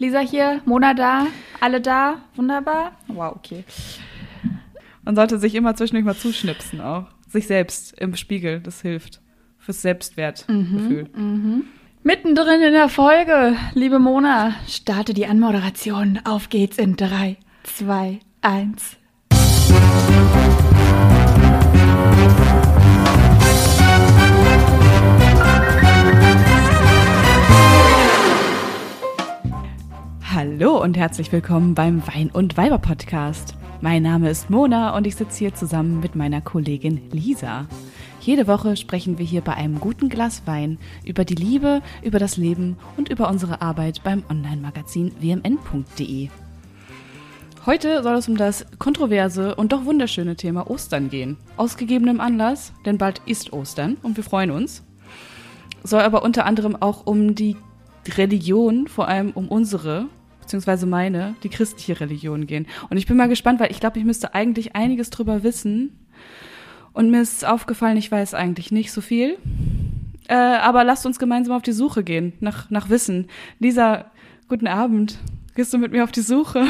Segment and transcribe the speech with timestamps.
[0.00, 1.26] Lisa hier, Mona da,
[1.60, 2.92] alle da, wunderbar.
[3.06, 3.64] Wow, okay.
[5.04, 7.04] Man sollte sich immer zwischendurch mal zuschnipsen auch.
[7.28, 9.20] Sich selbst im Spiegel, das hilft.
[9.58, 11.10] Fürs Selbstwertgefühl.
[11.14, 11.64] Mhm, mhm.
[12.02, 16.18] Mittendrin in der Folge, liebe Mona, starte die Anmoderation.
[16.24, 18.96] Auf geht's in drei, zwei, eins.
[30.40, 33.54] Hallo und herzlich willkommen beim Wein und Weiber Podcast.
[33.82, 37.66] Mein Name ist Mona und ich sitze hier zusammen mit meiner Kollegin Lisa.
[38.22, 42.38] Jede Woche sprechen wir hier bei einem guten Glas Wein über die Liebe, über das
[42.38, 46.30] Leben und über unsere Arbeit beim Online-Magazin wmn.de.
[47.66, 51.36] Heute soll es um das kontroverse und doch wunderschöne Thema Ostern gehen.
[51.58, 54.84] Aus gegebenem Anlass, denn bald ist Ostern und wir freuen uns.
[55.84, 57.56] Soll aber unter anderem auch um die
[58.16, 60.06] Religion, vor allem um unsere,
[60.50, 62.66] beziehungsweise meine, die christliche Religion gehen.
[62.88, 65.96] Und ich bin mal gespannt, weil ich glaube, ich müsste eigentlich einiges drüber wissen.
[66.92, 69.38] Und mir ist aufgefallen, ich weiß eigentlich nicht so viel.
[70.26, 73.28] Äh, aber lasst uns gemeinsam auf die Suche gehen, nach, nach Wissen.
[73.60, 74.10] Lisa,
[74.48, 75.18] guten Abend.
[75.54, 76.66] Gehst du mit mir auf die Suche?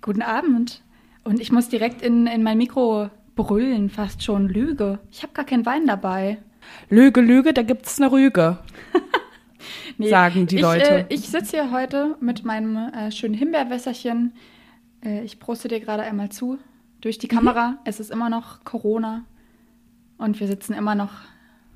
[0.00, 0.80] Guten Abend.
[1.24, 4.98] Und ich muss direkt in, in mein Mikro brüllen, fast schon Lüge.
[5.10, 6.38] Ich habe gar keinen Wein dabei.
[6.88, 8.56] Lüge, Lüge, da gibt's eine Rüge.
[9.98, 10.90] nee, sagen die ich, Leute.
[10.90, 14.32] Äh, ich sitze hier heute mit meinem äh, schönen Himbeerwässerchen.
[15.04, 16.58] Äh, ich proste dir gerade einmal zu
[17.00, 17.70] durch die Kamera.
[17.70, 17.78] Mhm.
[17.84, 19.24] Es ist immer noch Corona
[20.18, 21.12] und wir sitzen immer noch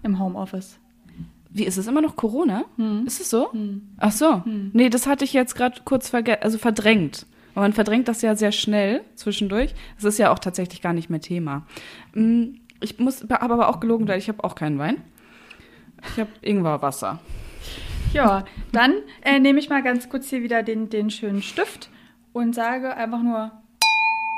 [0.03, 0.79] im Homeoffice.
[1.53, 2.65] Wie ist es immer noch Corona?
[2.77, 3.05] Hm.
[3.07, 3.53] Ist es so?
[3.53, 3.83] Hm.
[3.99, 4.45] Ach so.
[4.45, 4.71] Hm.
[4.73, 7.27] Nee, das hatte ich jetzt gerade kurz also verdrängt.
[7.55, 9.75] Aber man verdrängt das ja sehr schnell zwischendurch.
[9.99, 11.67] Es ist ja auch tatsächlich gar nicht mehr Thema.
[12.13, 14.99] Hm, ich muss, habe aber auch gelogen, weil ich habe auch keinen Wein.
[16.13, 17.19] Ich habe Ingwerwasser.
[18.12, 21.91] Ja, dann äh, nehme ich mal ganz kurz hier wieder den, den schönen Stift
[22.33, 23.53] und sage einfach nur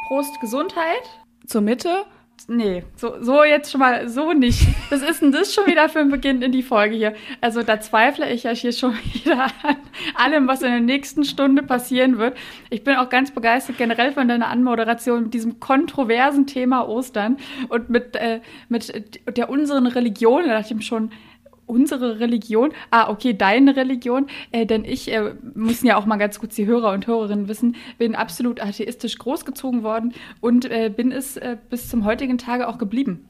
[0.07, 1.03] Prost Gesundheit.
[1.47, 2.05] Zur Mitte.
[2.49, 4.67] Nee, so, so jetzt schon mal, so nicht.
[4.91, 7.15] Was ist denn das schon wieder für ein Beginn in die Folge hier?
[7.41, 9.77] Also da zweifle ich ja hier schon wieder an
[10.17, 12.37] allem, was in der nächsten Stunde passieren wird.
[12.69, 17.39] Ich bin auch ganz begeistert generell von deiner Anmoderation mit diesem kontroversen Thema Ostern
[17.69, 18.93] und mit, äh, mit
[19.37, 20.43] der unseren Religion.
[20.43, 21.11] Da dachte ich mir schon,
[21.73, 26.39] unsere Religion, ah, okay, deine Religion, äh, denn ich, äh, müssen ja auch mal ganz
[26.39, 31.39] kurz die Hörer und Hörerinnen wissen, bin absolut atheistisch großgezogen worden und äh, bin es
[31.39, 33.29] äh, bis zum heutigen Tage auch geblieben.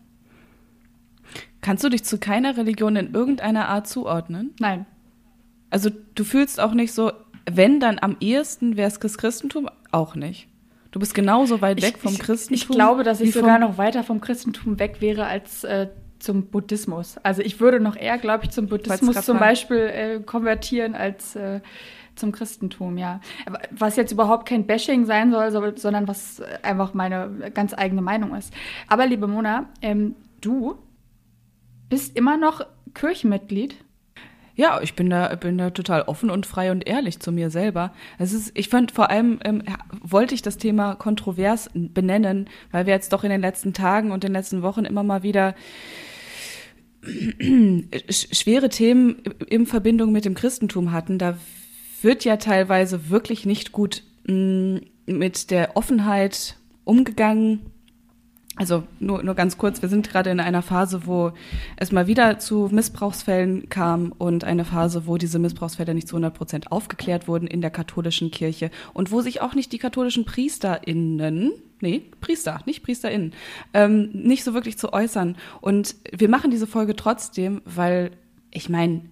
[1.60, 4.50] Kannst du dich zu keiner Religion in irgendeiner Art zuordnen?
[4.58, 4.86] Nein.
[5.70, 7.12] Also du fühlst auch nicht so,
[7.48, 10.48] wenn dann am ehesten wäre es das Christentum, auch nicht.
[10.91, 12.54] Du bist genauso weit weg ich, vom Christentum.
[12.54, 15.88] Ich, ich glaube, dass ich sogar noch weiter vom Christentum weg wäre als äh,
[16.22, 17.19] zum Buddhismus.
[17.19, 21.60] Also ich würde noch eher, glaube ich, zum Buddhismus zum Beispiel äh, konvertieren als äh,
[22.15, 23.21] zum Christentum, ja.
[23.71, 28.53] Was jetzt überhaupt kein Bashing sein soll, sondern was einfach meine ganz eigene Meinung ist.
[28.88, 30.77] Aber liebe Mona, ähm, du
[31.88, 33.77] bist immer noch Kirchenmitglied.
[34.55, 37.93] Ja, ich bin da, bin da total offen und frei und ehrlich zu mir selber.
[38.19, 39.62] Es ist, ich fand vor allem, ähm,
[40.03, 44.25] wollte ich das Thema kontrovers benennen, weil wir jetzt doch in den letzten Tagen und
[44.25, 45.55] den letzten Wochen immer mal wieder
[48.08, 49.16] schwere Themen
[49.48, 51.36] in Verbindung mit dem Christentum hatten, da
[52.00, 54.76] wird ja teilweise wirklich nicht gut mm,
[55.06, 57.60] mit der Offenheit umgegangen.
[58.56, 61.32] Also nur, nur ganz kurz, wir sind gerade in einer Phase, wo
[61.76, 66.34] es mal wieder zu Missbrauchsfällen kam und eine Phase, wo diese Missbrauchsfälle nicht zu 100
[66.34, 71.52] Prozent aufgeklärt wurden in der katholischen Kirche und wo sich auch nicht die katholischen PriesterInnen
[71.82, 73.32] nee, Priester, nicht PriesterInnen,
[73.75, 75.37] ähm, nicht so wirklich zu äußern.
[75.60, 78.12] Und wir machen diese Folge trotzdem, weil
[78.50, 79.03] ich meine,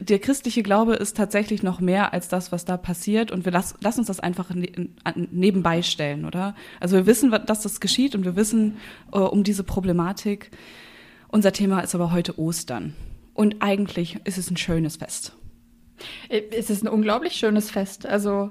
[0.00, 3.30] der christliche Glaube ist tatsächlich noch mehr als das, was da passiert.
[3.30, 4.88] Und wir lass, lass uns das einfach ne,
[5.30, 6.54] nebenbei stellen, oder?
[6.80, 8.76] Also wir wissen, dass das geschieht und wir wissen
[9.12, 10.50] äh, um diese Problematik.
[11.28, 12.94] Unser Thema ist aber heute Ostern.
[13.34, 15.32] Und eigentlich ist es ein schönes Fest.
[16.28, 18.06] Äh, es ist ein unglaublich schönes Fest.
[18.06, 18.50] Also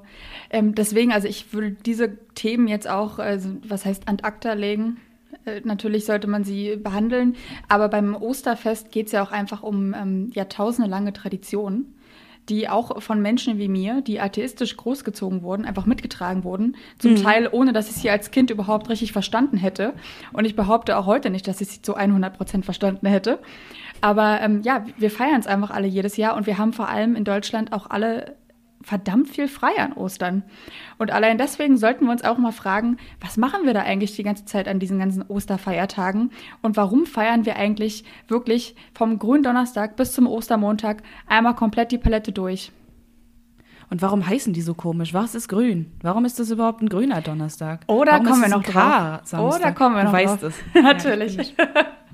[0.49, 4.97] ähm, deswegen, also ich würde diese Themen jetzt auch, also, was heißt ad acta legen.
[5.45, 7.35] Äh, natürlich sollte man sie behandeln,
[7.67, 11.95] aber beim Osterfest geht es ja auch einfach um ähm, jahrtausendelange Traditionen
[12.49, 16.75] die auch von Menschen wie mir, die atheistisch großgezogen wurden, einfach mitgetragen wurden.
[16.97, 17.23] Zum mhm.
[17.23, 19.93] Teil, ohne dass ich sie als Kind überhaupt richtig verstanden hätte.
[20.33, 23.39] Und ich behaupte auch heute nicht, dass ich sie zu 100 Prozent verstanden hätte.
[24.01, 27.15] Aber ähm, ja, wir feiern es einfach alle jedes Jahr und wir haben vor allem
[27.15, 28.35] in Deutschland auch alle
[28.83, 30.43] verdammt viel frei an Ostern.
[30.97, 34.23] Und allein deswegen sollten wir uns auch mal fragen, was machen wir da eigentlich die
[34.23, 36.31] ganze Zeit an diesen ganzen Osterfeiertagen
[36.61, 42.31] und warum feiern wir eigentlich wirklich vom Gründonnerstag bis zum Ostermontag einmal komplett die Palette
[42.31, 42.71] durch?
[43.91, 45.13] Und warum heißen die so komisch?
[45.13, 45.91] Was ist grün?
[46.01, 47.85] Warum ist das überhaupt ein grüner Donnerstag?
[47.87, 49.19] Da warum kommen wir noch drauf.
[49.29, 50.53] Da kommen wir du noch weißt drauf.
[50.73, 50.81] es.
[50.81, 51.35] Natürlich.
[51.57, 51.67] Ja,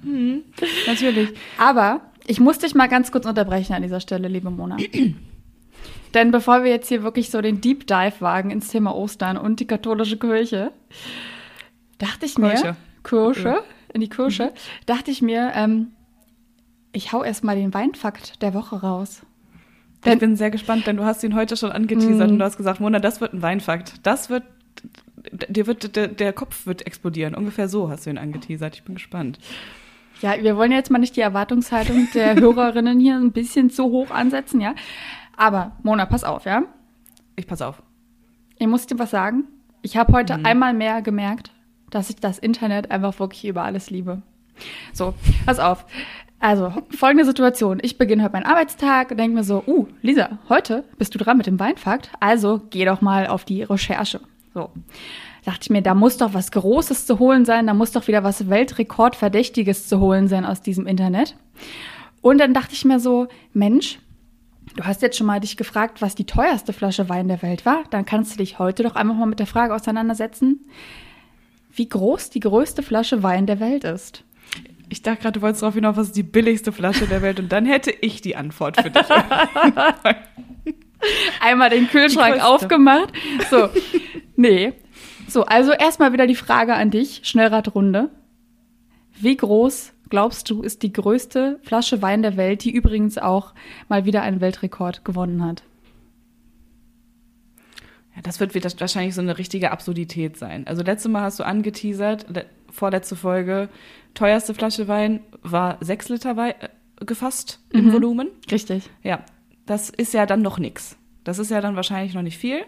[0.88, 1.30] natürlich.
[1.60, 4.78] Aber ich muss dich mal ganz kurz unterbrechen an dieser Stelle, liebe Mona.
[6.16, 9.60] Denn bevor wir jetzt hier wirklich so den Deep Dive wagen ins Thema Ostern und
[9.60, 10.72] die katholische Kirche,
[12.00, 12.76] dachte ich mir, Kirche.
[13.04, 13.64] Kirche,
[13.94, 14.52] in die Kirche,
[14.88, 15.90] dachte ich mir, ähm,
[16.92, 19.22] ich hau erst mal den Weinfakt der Woche raus.
[20.14, 22.34] Ich bin sehr gespannt, denn du hast ihn heute schon angeteasert Mm.
[22.34, 23.96] und du hast gesagt, Mona, das wird ein Weinfakt.
[24.04, 24.44] Das wird,
[25.50, 27.36] dir wird, der, der Kopf wird explodieren.
[27.36, 28.76] Ungefähr so hast du ihn angeteasert.
[28.76, 29.40] Ich bin gespannt.
[30.22, 34.10] Ja, wir wollen jetzt mal nicht die Erwartungshaltung der Hörerinnen hier ein bisschen zu hoch
[34.12, 34.74] ansetzen, ja.
[35.36, 36.64] Aber Mona, pass auf, ja.
[37.36, 37.84] Ich pass auf.
[38.58, 39.44] Ich muss dir was sagen.
[39.84, 41.52] Ich habe heute einmal mehr gemerkt,
[41.92, 44.24] dass ich das Internet einfach wirklich über alles liebe.
[44.92, 45.14] So,
[45.46, 45.86] pass auf.
[46.40, 47.80] Also, folgende Situation.
[47.82, 51.38] Ich beginne heute meinen Arbeitstag und denke mir so, uh, Lisa, heute bist du dran
[51.38, 54.22] mit dem Weinfakt, also geh doch mal auf die Recherche.
[54.54, 54.70] So.
[55.46, 58.24] Dachte ich mir, da muss doch was Großes zu holen sein, da muss doch wieder
[58.24, 61.36] was Weltrekordverdächtiges zu holen sein aus diesem Internet.
[62.22, 64.00] Und dann dachte ich mir so, Mensch,
[64.76, 67.84] Du hast jetzt schon mal dich gefragt, was die teuerste Flasche Wein der Welt war.
[67.90, 70.70] Dann kannst du dich heute doch einfach mal mit der Frage auseinandersetzen,
[71.72, 74.24] wie groß die größte Flasche Wein der Welt ist.
[74.90, 77.52] Ich dachte gerade, du wolltest darauf hinaus, was ist die billigste Flasche der Welt und
[77.52, 79.06] dann hätte ich die Antwort für dich.
[81.42, 83.14] Einmal den Kühlschrank aufgemacht.
[83.50, 83.70] So,
[84.36, 84.74] nee.
[85.28, 88.10] So, also erstmal wieder die Frage an dich, Schnellradrunde.
[89.20, 93.54] Wie groß glaubst du ist die größte Flasche Wein der Welt, die übrigens auch
[93.90, 95.64] mal wieder einen Weltrekord gewonnen hat?
[98.16, 100.66] Ja, das wird wieder wahrscheinlich so eine richtige Absurdität sein.
[100.66, 102.26] Also letztes Mal hast du angeteasert,
[102.78, 103.70] vorletzte Folge,
[104.14, 108.30] teuerste Flasche Wein war sechs Liter Wein äh, gefasst im Volumen.
[108.50, 108.90] Richtig.
[109.04, 109.24] Ja,
[109.66, 110.96] das ist ja dann noch nix.
[111.24, 112.62] Das ist ja dann wahrscheinlich noch nicht viel.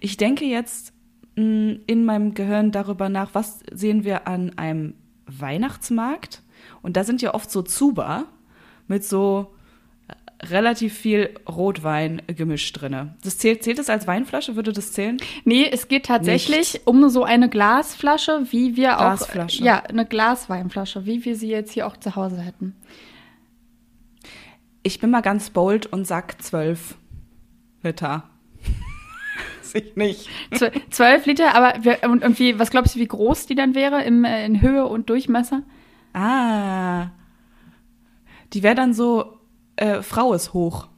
[0.00, 0.92] Ich denke jetzt
[1.36, 4.94] mh, in meinem Gehirn darüber nach, was sehen wir an einem
[5.26, 6.42] Weihnachtsmarkt?
[6.82, 8.24] Und da sind ja oft so Zuba
[8.88, 9.54] mit so
[10.48, 13.14] relativ viel Rotwein gemischt drinne.
[13.22, 14.56] Das zählt, zählt das als Weinflasche?
[14.56, 15.18] Würde das zählen?
[15.44, 19.62] Nee, es geht tatsächlich um so eine Glasflasche, wie wir Glasflasche.
[19.62, 19.66] auch.
[19.66, 22.74] Ja, eine Glasweinflasche, wie wir sie jetzt hier auch zu Hause hätten.
[24.82, 26.94] Ich bin mal ganz bold und sag zwölf
[27.82, 28.24] Liter.
[29.72, 30.28] Ich nicht.
[30.50, 33.76] Zw- Zwölf Liter, aber wir, und, und wie, was glaubst du, wie groß die dann
[33.76, 35.62] wäre im, äh, in Höhe und Durchmesser?
[36.12, 37.10] Ah.
[38.52, 39.38] Die wäre dann so,
[39.80, 40.88] äh, Frau ist hoch.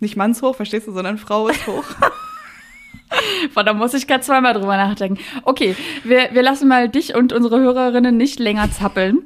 [0.00, 1.84] Nicht mannshoch, verstehst du, sondern Frau ist hoch.
[3.54, 5.18] Boah, da muss ich gerade zweimal drüber nachdenken.
[5.44, 9.22] Okay, wir, wir lassen mal dich und unsere Hörerinnen nicht länger zappeln.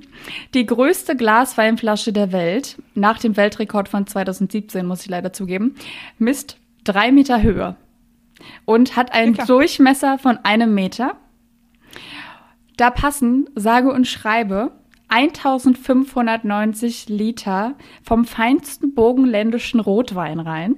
[0.55, 5.75] Die größte Glasweinflasche der Welt, nach dem Weltrekord von 2017, muss ich leider zugeben,
[6.19, 7.77] misst drei Meter Höhe
[8.67, 9.47] und hat einen Ja.
[9.47, 11.17] Durchmesser von einem Meter.
[12.77, 14.73] Da passen, sage und schreibe,
[15.09, 20.77] 1590 Liter vom feinsten burgenländischen Rotwein rein.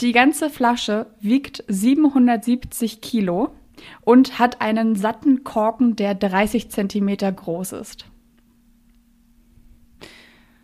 [0.00, 3.54] Die ganze Flasche wiegt 770 Kilo
[4.02, 8.06] und hat einen satten Korken, der 30 Zentimeter groß ist.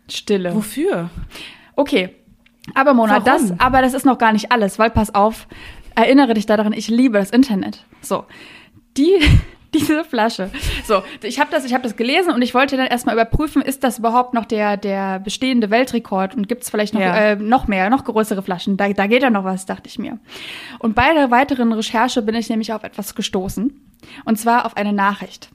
[0.09, 0.53] Stille.
[0.55, 1.09] Wofür?
[1.75, 2.15] Okay,
[2.73, 3.25] aber Mona, Warum?
[3.25, 5.47] das, aber das ist noch gar nicht alles, weil pass auf,
[5.95, 7.85] erinnere dich daran, ich liebe das Internet.
[8.01, 8.25] So,
[8.97, 9.19] die,
[9.73, 10.49] diese Flasche.
[10.85, 13.83] So, ich habe das, ich habe das gelesen und ich wollte dann erstmal überprüfen, ist
[13.83, 17.15] das überhaupt noch der, der bestehende Weltrekord und gibt es vielleicht noch, Ja.
[17.15, 18.77] äh, noch mehr, noch größere Flaschen?
[18.77, 20.19] Da, da geht ja noch was, dachte ich mir.
[20.79, 23.71] Und bei der weiteren Recherche bin ich nämlich auf etwas gestoßen
[24.25, 25.49] und zwar auf eine Nachricht,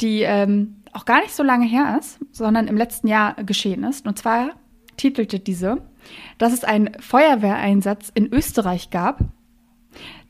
[0.00, 4.06] die ähm, auch gar nicht so lange her ist, sondern im letzten Jahr geschehen ist.
[4.06, 4.50] Und zwar
[4.96, 5.78] titelte diese,
[6.38, 9.20] dass es einen Feuerwehreinsatz in Österreich gab,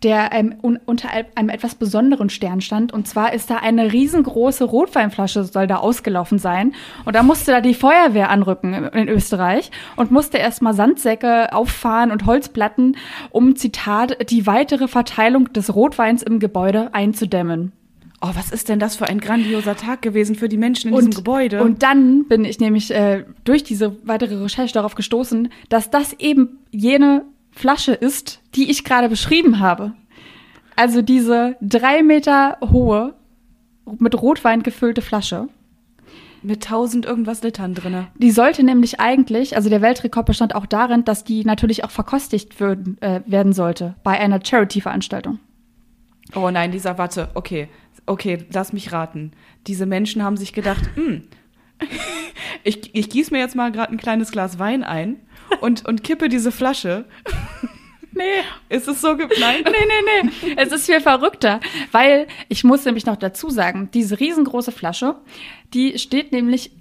[0.03, 2.93] der ähm, un unter einem etwas besonderen Stern stand.
[2.93, 6.75] Und zwar ist da eine riesengroße Rotweinflasche, soll da ausgelaufen sein.
[7.05, 12.27] Und da musste da die Feuerwehr anrücken in- Österreich und musste erstmal Sandsäcke auffahren und
[12.27, 12.97] Holzplatten,
[13.31, 17.73] um, Zitat, die weitere Verteilung des Rotweins im Gebäude einzudämmen.
[18.25, 21.11] Oh, was ist denn das für ein grandioser Tag gewesen für die Menschen in diesem
[21.11, 21.61] Gebäude?
[21.63, 26.61] Und dann bin ich nämlich äh, durch diese weitere Recherche darauf gestoßen, dass das eben
[26.71, 29.93] jene Flasche ist, die ich gerade beschrieben habe.
[30.75, 33.15] Also diese drei Meter hohe,
[33.99, 35.49] mit Rotwein gefüllte Flasche.
[36.45, 38.09] mit tausend irgendwas Litern drinne.
[38.17, 42.59] Die sollte nämlich eigentlich, also der Weltrekord bestand auch darin, dass die natürlich auch verkostigt
[42.59, 45.39] würden, äh, werden sollte bei einer Charity-Veranstaltung.
[46.35, 47.31] Oh nein, Lisa, warte.
[47.35, 47.69] Okay,
[48.07, 49.33] okay, lass mich raten.
[49.69, 51.25] Diese Menschen haben sich gedacht, hm,
[52.65, 55.21] ich, ich gieße mir jetzt mal gerade ein kleines Glas Wein ein
[55.61, 57.05] und, und kippe diese Flasche
[58.15, 58.43] Nee.
[58.69, 59.65] Ist es so geplant?
[59.65, 60.55] Nee, nee, nee.
[60.57, 61.61] Es ist viel verrückter,
[61.93, 65.17] weil ich muss nämlich noch dazu sagen, diese riesengroße Flasche,
[65.73, 66.73] die steht nämlich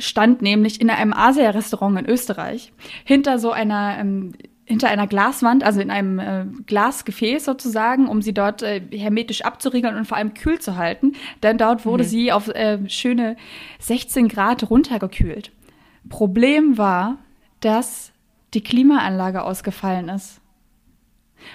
[0.00, 2.72] stand nämlich in einem Asia-Restaurant in Österreich
[3.04, 4.32] hinter so einer ähm,
[4.64, 9.96] hinter einer Glaswand, also in einem äh, Glasgefäß sozusagen, um sie dort äh, hermetisch abzuriegeln
[9.96, 11.14] und vor allem kühl zu halten.
[11.42, 12.08] Denn dort wurde mhm.
[12.08, 13.36] sie auf äh, schöne
[13.80, 15.52] 16 Grad runtergekühlt.
[16.10, 17.16] Problem war,
[17.60, 18.12] dass
[18.54, 20.40] die Klimaanlage ausgefallen ist.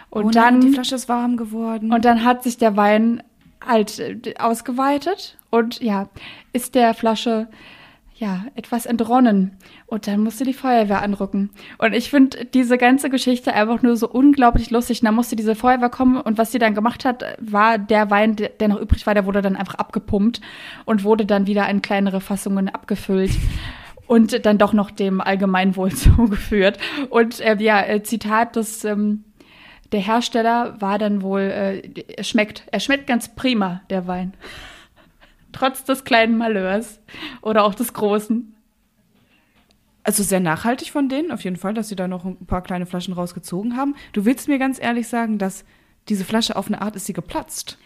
[0.09, 1.91] Und oh nein, dann die Flasche ist warm geworden.
[1.91, 3.23] Und dann hat sich der Wein
[3.65, 6.09] halt äh, ausgeweitet und ja,
[6.51, 7.47] ist der Flasche
[8.15, 9.57] ja, etwas entronnen.
[9.85, 11.49] Und dann musste die Feuerwehr anrücken.
[11.77, 15.01] Und ich finde diese ganze Geschichte einfach nur so unglaublich lustig.
[15.01, 18.35] Und dann musste diese Feuerwehr kommen und was sie dann gemacht hat, war der Wein,
[18.35, 20.41] der noch übrig war, der wurde dann einfach abgepumpt
[20.85, 23.31] und wurde dann wieder in kleinere Fassungen abgefüllt.
[24.07, 26.77] Und dann doch noch dem Allgemeinwohl zugeführt.
[27.09, 29.23] Und äh, ja, äh, Zitat des ähm,
[29.93, 34.33] der Hersteller war dann wohl, äh, schmeckt, er schmeckt ganz prima, der Wein
[35.51, 36.99] trotz des kleinen Malheurs
[37.41, 38.55] oder auch des großen.
[40.03, 42.85] Also sehr nachhaltig von denen, auf jeden Fall, dass sie da noch ein paar kleine
[42.85, 43.95] Flaschen rausgezogen haben.
[44.11, 45.63] Du willst mir ganz ehrlich sagen, dass
[46.09, 47.77] diese Flasche auf eine Art ist sie geplatzt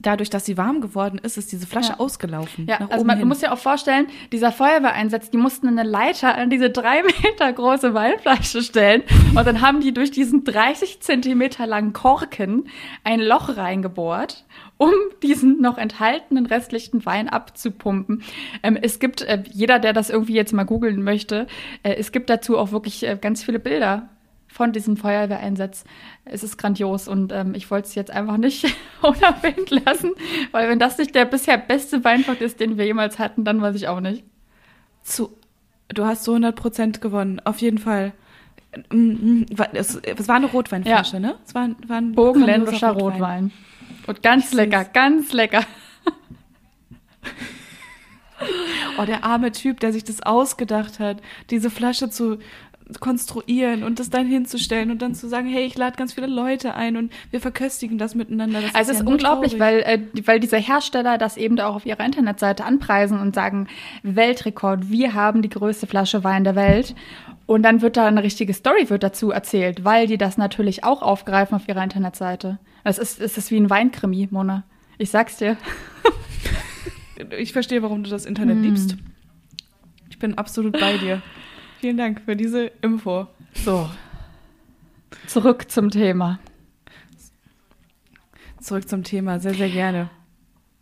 [0.00, 2.00] dadurch, dass sie warm geworden ist, ist diese Flasche ja.
[2.00, 2.66] ausgelaufen.
[2.68, 3.28] Ja, also man hin.
[3.28, 7.94] muss ja auch vorstellen, dieser Feuerwehreinsatz, die mussten eine Leiter an diese drei Meter große
[7.94, 9.02] Weinflasche stellen
[9.34, 12.68] und dann haben die durch diesen 30 Zentimeter langen Korken
[13.04, 14.44] ein Loch reingebohrt,
[14.76, 14.90] um
[15.22, 18.22] diesen noch enthaltenen restlichen Wein abzupumpen.
[18.62, 21.46] Ähm, es gibt, äh, jeder, der das irgendwie jetzt mal googeln möchte,
[21.82, 24.08] äh, es gibt dazu auch wirklich äh, ganz viele Bilder
[24.48, 25.84] von diesem Feuerwehreinsatz.
[26.24, 28.64] Es ist grandios und ähm, ich wollte es jetzt einfach nicht
[29.02, 30.12] unerwähnt lassen,
[30.52, 33.76] weil wenn das nicht der bisher beste Weinfach ist, den wir jemals hatten, dann weiß
[33.76, 34.24] ich auch nicht.
[35.02, 35.36] Zu,
[35.88, 38.12] du hast so 100 Prozent gewonnen, auf jeden Fall.
[38.90, 41.20] Mm, mm, es, es war eine Rotweinflasche, ja.
[41.20, 41.34] ne?
[41.46, 43.12] Es war, war ein Bogenländischer Rotwein.
[43.12, 43.52] Rotwein.
[44.06, 45.62] Und ganz lecker, ganz lecker.
[48.98, 52.38] Oh, der arme Typ, der sich das ausgedacht hat, diese Flasche zu,
[53.00, 56.74] konstruieren und das dann hinzustellen und dann zu sagen, hey, ich lade ganz viele Leute
[56.74, 58.60] ein und wir verköstigen das miteinander.
[58.60, 61.86] Das also ist es ist unglaublich, weil, äh, weil diese Hersteller das eben auch auf
[61.86, 63.66] ihrer Internetseite anpreisen und sagen,
[64.02, 66.94] Weltrekord, wir haben die größte Flasche Wein der Welt.
[67.46, 71.02] Und dann wird da eine richtige Story wird dazu erzählt, weil die das natürlich auch
[71.02, 72.58] aufgreifen auf ihrer Internetseite.
[72.82, 74.64] Es ist, es ist wie ein Weinkrimi, Mona.
[74.98, 75.56] Ich sag's dir.
[77.38, 78.62] ich verstehe, warum du das Internet mm.
[78.62, 78.96] liebst.
[80.10, 81.22] Ich bin absolut bei dir.
[81.86, 83.28] Vielen Dank für diese Info.
[83.54, 83.88] So.
[85.28, 86.40] Zurück zum Thema.
[88.60, 90.10] Zurück zum Thema, sehr, sehr gerne.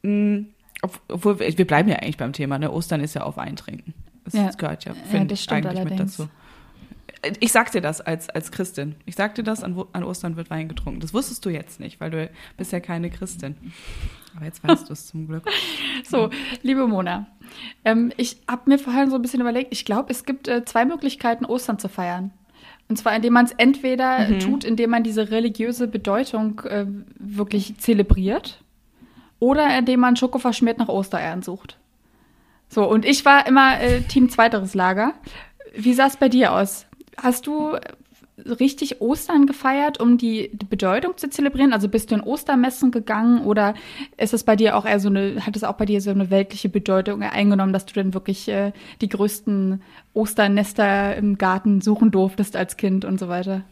[0.02, 0.46] Mhm.
[0.80, 2.72] Obwohl, wir bleiben ja eigentlich beim Thema, ne?
[2.72, 3.92] Ostern ist ja auf Eintrinken.
[4.24, 4.48] Das ja.
[4.56, 6.18] gehört ja, ja das stimmt eigentlich allerdings.
[6.18, 6.28] mit
[7.20, 7.36] dazu.
[7.38, 8.94] Ich sag dir das als, als Christin.
[9.04, 11.00] Ich sag dir das, an, an Ostern wird Wein getrunken.
[11.00, 13.56] Das wusstest du jetzt nicht, weil du bist ja keine Christin.
[14.36, 15.44] Aber jetzt weißt du es zum Glück.
[16.06, 16.28] So,
[16.62, 17.26] liebe Mona,
[17.84, 20.84] ähm, ich habe mir vorhin so ein bisschen überlegt, ich glaube, es gibt äh, zwei
[20.84, 22.30] Möglichkeiten, Ostern zu feiern.
[22.90, 24.40] Und zwar, indem man es entweder mhm.
[24.40, 26.86] tut, indem man diese religiöse Bedeutung äh,
[27.18, 28.62] wirklich zelebriert,
[29.44, 31.78] oder indem man Schoko verschmiert nach Ostereiern sucht.
[32.68, 35.12] So, und ich war immer äh, Team zweiteres Lager.
[35.76, 36.86] Wie sah es bei dir aus?
[37.16, 37.76] Hast du
[38.38, 41.72] richtig Ostern gefeiert, um die, Bedeutung zu zelebrieren?
[41.72, 43.74] Also bist du in Ostermessen gegangen oder
[44.16, 46.30] ist es bei dir auch eher so eine, hat es auch bei dir so eine
[46.30, 49.82] weltliche Bedeutung eingenommen, dass du dann wirklich äh, die größten
[50.14, 53.62] Osternester im Garten suchen durftest als Kind und so weiter?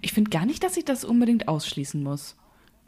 [0.00, 2.36] Ich finde gar nicht, dass ich das unbedingt ausschließen muss.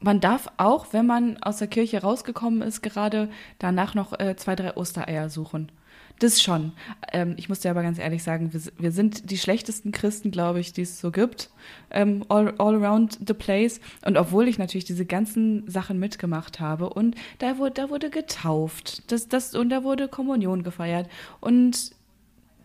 [0.01, 3.29] Man darf auch, wenn man aus der Kirche rausgekommen ist, gerade
[3.59, 5.71] danach noch äh, zwei, drei Ostereier suchen.
[6.19, 6.73] Das schon.
[7.13, 10.61] Ähm, ich muss dir aber ganz ehrlich sagen, wir, wir sind die schlechtesten Christen, glaube
[10.61, 11.51] ich, die es so gibt.
[11.91, 13.81] Ähm, all, all around the place.
[14.05, 19.11] Und obwohl ich natürlich diese ganzen Sachen mitgemacht habe und da wurde, da wurde getauft.
[19.11, 21.09] Das, das, und da wurde Kommunion gefeiert.
[21.41, 21.93] Und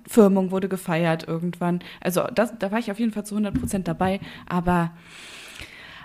[0.07, 1.79] Firmung wurde gefeiert irgendwann.
[1.99, 4.19] Also das, da war ich auf jeden Fall zu 100 Prozent dabei.
[4.47, 4.91] Aber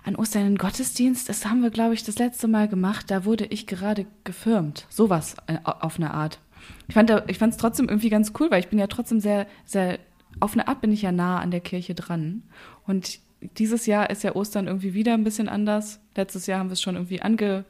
[0.05, 3.11] an Ostern in Gottesdienst, das haben wir, glaube ich, das letzte Mal gemacht.
[3.11, 4.87] Da wurde ich gerade gefirmt.
[4.89, 6.41] Sowas äh, auf eine Art.
[6.89, 7.11] Ich fand
[7.53, 9.99] es trotzdem irgendwie ganz cool, weil ich bin ja trotzdem sehr, sehr,
[10.41, 12.43] auf eine Art bin ich ja nah an der Kirche dran.
[12.87, 13.21] Und
[13.59, 16.01] dieses Jahr ist ja Ostern irgendwie wieder ein bisschen anders.
[16.15, 17.65] Letztes Jahr haben wir es schon irgendwie ange,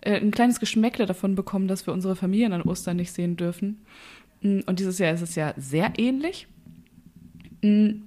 [0.00, 3.80] äh, ein kleines Geschmäckle davon bekommen, dass wir unsere Familien an Ostern nicht sehen dürfen.
[4.42, 6.46] Mm, und dieses Jahr ist es ja sehr ähnlich.
[7.62, 8.02] Mm,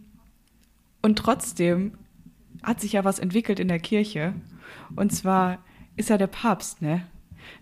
[1.01, 1.93] und trotzdem
[2.62, 4.34] hat sich ja was entwickelt in der Kirche.
[4.96, 5.63] Und zwar
[5.96, 7.03] ist ja der Papst, ne?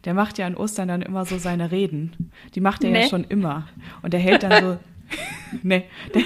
[0.06, 2.32] Der macht ja an Ostern dann immer so seine Reden.
[2.56, 3.02] Die macht er nee.
[3.02, 3.68] ja schon immer.
[4.02, 4.78] Und der hält dann so,
[5.64, 6.24] nee, der,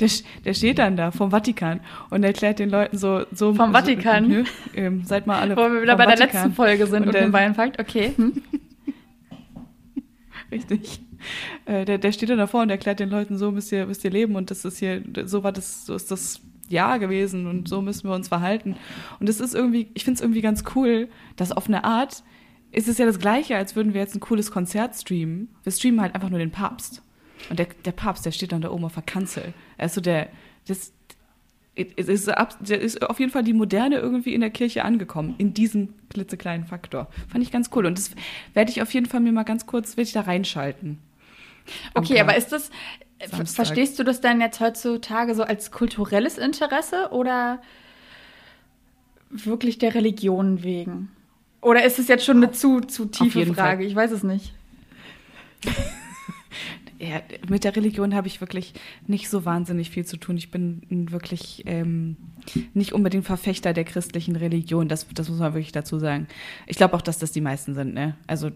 [0.00, 0.08] der,
[0.44, 3.24] der steht dann da vom Vatikan und erklärt den Leuten so.
[3.32, 4.24] so vom Vatikan?
[4.24, 4.44] So, nö,
[4.74, 5.56] ähm, seid mal alle.
[5.56, 6.28] Wo wir wieder bei Vatikan.
[6.28, 8.12] der letzten Folge sind und, und dem Weinfakt, okay.
[8.16, 8.42] Hm?
[10.50, 11.00] Richtig.
[11.64, 14.10] Äh, der, der steht dann davor und erklärt den Leuten, so müsst ihr, müsst ihr
[14.10, 17.82] leben und das ist hier, so war das, so ist das Jahr gewesen und so
[17.82, 18.76] müssen wir uns verhalten.
[19.20, 22.22] Und es ist irgendwie, ich finde es irgendwie ganz cool, dass auf eine Art
[22.72, 25.48] ist es ja das Gleiche, als würden wir jetzt ein cooles Konzert streamen.
[25.62, 27.02] Wir streamen halt einfach nur den Papst.
[27.50, 29.54] Und der, der Papst, der steht dann da oben auf der Kanzel.
[29.76, 30.28] Er ist so der,
[30.66, 30.92] das,
[31.74, 35.94] ist, der ist auf jeden Fall die Moderne irgendwie in der Kirche angekommen, in diesem
[36.08, 37.08] klitzekleinen Faktor.
[37.28, 37.86] Fand ich ganz cool.
[37.86, 38.10] Und das
[38.54, 40.98] werde ich auf jeden Fall mir mal ganz kurz, werde ich da reinschalten.
[41.94, 42.70] Okay, aber ist das,
[43.24, 43.66] Samstag.
[43.66, 47.60] verstehst du das dann jetzt heutzutage so als kulturelles Interesse oder
[49.30, 51.10] wirklich der Religion wegen?
[51.66, 53.78] Oder ist es jetzt schon eine zu, zu tiefe Frage?
[53.78, 53.82] Fall.
[53.82, 54.54] Ich weiß es nicht.
[57.00, 58.72] ja, mit der Religion habe ich wirklich
[59.08, 60.36] nicht so wahnsinnig viel zu tun.
[60.36, 62.18] Ich bin wirklich ähm,
[62.72, 64.86] nicht unbedingt Verfechter der christlichen Religion.
[64.86, 66.28] Das, das muss man wirklich dazu sagen.
[66.68, 67.94] Ich glaube auch, dass das die meisten sind.
[67.94, 68.14] Ne?
[68.28, 68.52] Also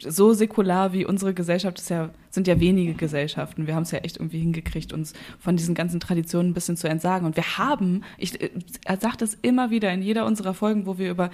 [0.00, 3.68] so säkular wie unsere Gesellschaft ist ja, sind ja wenige Gesellschaften.
[3.68, 6.88] Wir haben es ja echt irgendwie hingekriegt, uns von diesen ganzen Traditionen ein bisschen zu
[6.88, 7.24] entsagen.
[7.24, 8.50] Und wir haben, ich äh,
[8.98, 11.30] sage das immer wieder in jeder unserer Folgen, wo wir über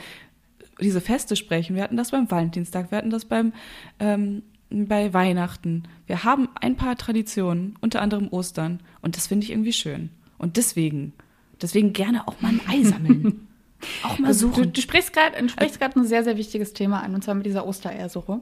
[0.82, 1.76] diese Feste sprechen.
[1.76, 3.52] Wir hatten das beim Valentinstag, wir hatten das beim
[3.98, 5.84] ähm, bei Weihnachten.
[6.06, 8.80] Wir haben ein paar Traditionen, unter anderem Ostern.
[9.00, 10.10] Und das finde ich irgendwie schön.
[10.38, 11.12] Und deswegen,
[11.60, 13.48] deswegen gerne auch mal ein Ei sammeln.
[14.02, 14.64] auch mal suchen.
[14.64, 17.46] Du, du sprichst gerade sprichst also, ein sehr, sehr wichtiges Thema an, und zwar mit
[17.46, 18.40] dieser Ostereiersuche.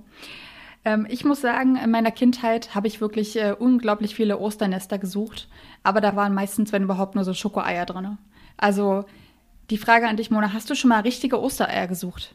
[0.84, 5.48] Ähm, ich muss sagen, in meiner Kindheit habe ich wirklich äh, unglaublich viele Osternester gesucht.
[5.82, 8.18] Aber da waren meistens, wenn überhaupt, nur so Schokoeier drin.
[8.56, 9.04] Also
[9.70, 12.34] die Frage an dich, Mona, hast du schon mal richtige Ostereier gesucht?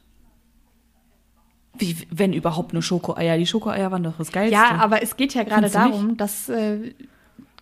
[1.77, 3.37] Wie, wenn überhaupt nur Schokoeier?
[3.37, 4.53] Die Schokoeier waren doch das Geilste.
[4.53, 6.21] Ja, aber es geht ja gerade darum, nicht?
[6.21, 6.93] dass äh,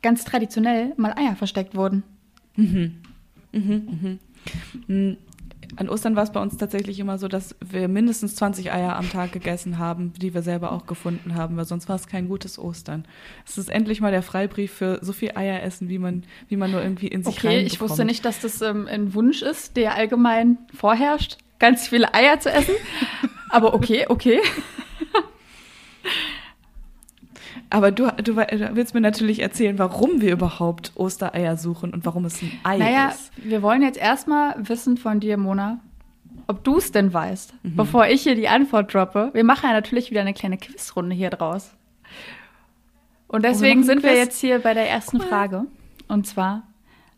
[0.04, 2.04] ganz traditionell mal Eier versteckt wurden.
[2.56, 3.02] Mhm.
[3.52, 4.20] Mhm,
[4.88, 5.18] mhm.
[5.76, 9.10] An Ostern war es bei uns tatsächlich immer so, dass wir mindestens 20 Eier am
[9.10, 12.60] Tag gegessen haben, die wir selber auch gefunden haben, weil sonst war es kein gutes
[12.60, 13.06] Ostern.
[13.46, 16.72] Es ist endlich mal der Freibrief für so viel Eier essen, wie man, wie man
[16.72, 19.96] nur irgendwie in sich Okay, ich wusste nicht, dass das ähm, ein Wunsch ist, der
[19.96, 22.76] allgemein vorherrscht, ganz viele Eier zu essen.
[23.50, 24.40] Aber okay, okay.
[27.70, 32.42] Aber du, du, willst mir natürlich erzählen, warum wir überhaupt Ostereier suchen und warum es
[32.42, 33.32] ein Ei naja, ist.
[33.38, 35.80] Wir wollen jetzt erstmal wissen von dir, Mona,
[36.48, 37.76] ob du es denn weißt, mhm.
[37.76, 39.32] bevor ich hier die Antwort droppe.
[39.34, 41.72] Wir machen ja natürlich wieder eine kleine Quizrunde hier draus.
[43.28, 44.12] Und deswegen wir sind Quiz.
[44.12, 45.28] wir jetzt hier bei der ersten cool.
[45.28, 45.66] Frage.
[46.08, 46.64] Und zwar,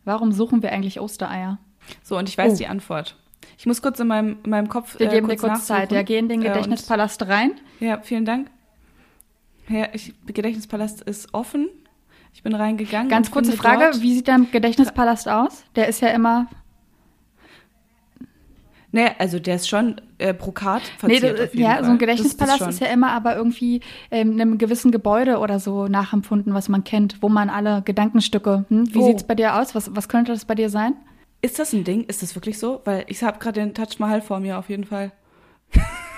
[0.05, 1.59] warum suchen wir eigentlich Ostereier?
[2.03, 2.57] So, und ich weiß oh.
[2.57, 3.17] die Antwort.
[3.57, 4.99] Ich muss kurz in meinem, in meinem Kopf.
[4.99, 5.91] Wir äh, geben kurz dir kurz Zeit.
[5.91, 7.51] Ja, geh in den Gedächtnispalast rein.
[7.79, 8.49] Ja, vielen Dank.
[9.67, 11.69] Ja, ich, Gedächtnispalast ist offen.
[12.33, 13.09] Ich bin reingegangen.
[13.09, 15.63] Ganz kurze Frage: Wie sieht dein Gedächtnispalast aus?
[15.75, 16.47] Der ist ja immer.
[18.91, 21.83] Nee, also der ist schon äh, brokat verziert nee, Ja, Fall.
[21.83, 25.87] so ein Gedächtnispalast ist, ist, ja immer aber irgendwie ähm, einem gewissen Gebäude oder so
[25.87, 28.63] nachempfunden, was man kennt, wo man alle Gedankenstücke.
[28.69, 28.93] Hm?
[28.93, 29.07] Wie oh.
[29.07, 29.75] sieht es bei dir aus?
[29.75, 30.93] Was, was könnte das bei dir sein?
[31.41, 32.05] Ist das ein Ding?
[32.05, 32.81] Ist das wirklich so?
[32.85, 35.11] Weil ich habe gerade den Touch Mahal vor mir auf jeden Fall.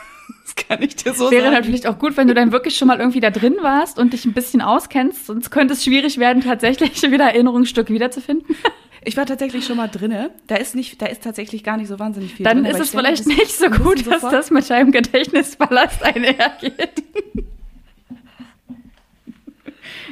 [0.58, 1.54] kann ich dir so Wäre sagen.
[1.54, 4.14] Wäre natürlich auch gut, wenn du dann wirklich schon mal irgendwie da drin warst und
[4.14, 5.28] dich ein bisschen auskennst.
[5.28, 8.56] Sonst könnte es schwierig werden, tatsächlich wieder Erinnerungsstücke wiederzufinden.
[9.04, 10.32] Ich war tatsächlich schon mal drinne.
[10.48, 12.90] Da ist nicht, da ist tatsächlich gar nicht so wahnsinnig viel Dann drin, ist es
[12.90, 17.04] vielleicht denke, nicht so gut, dass das mit deinem Gedächtnispalast einhergeht.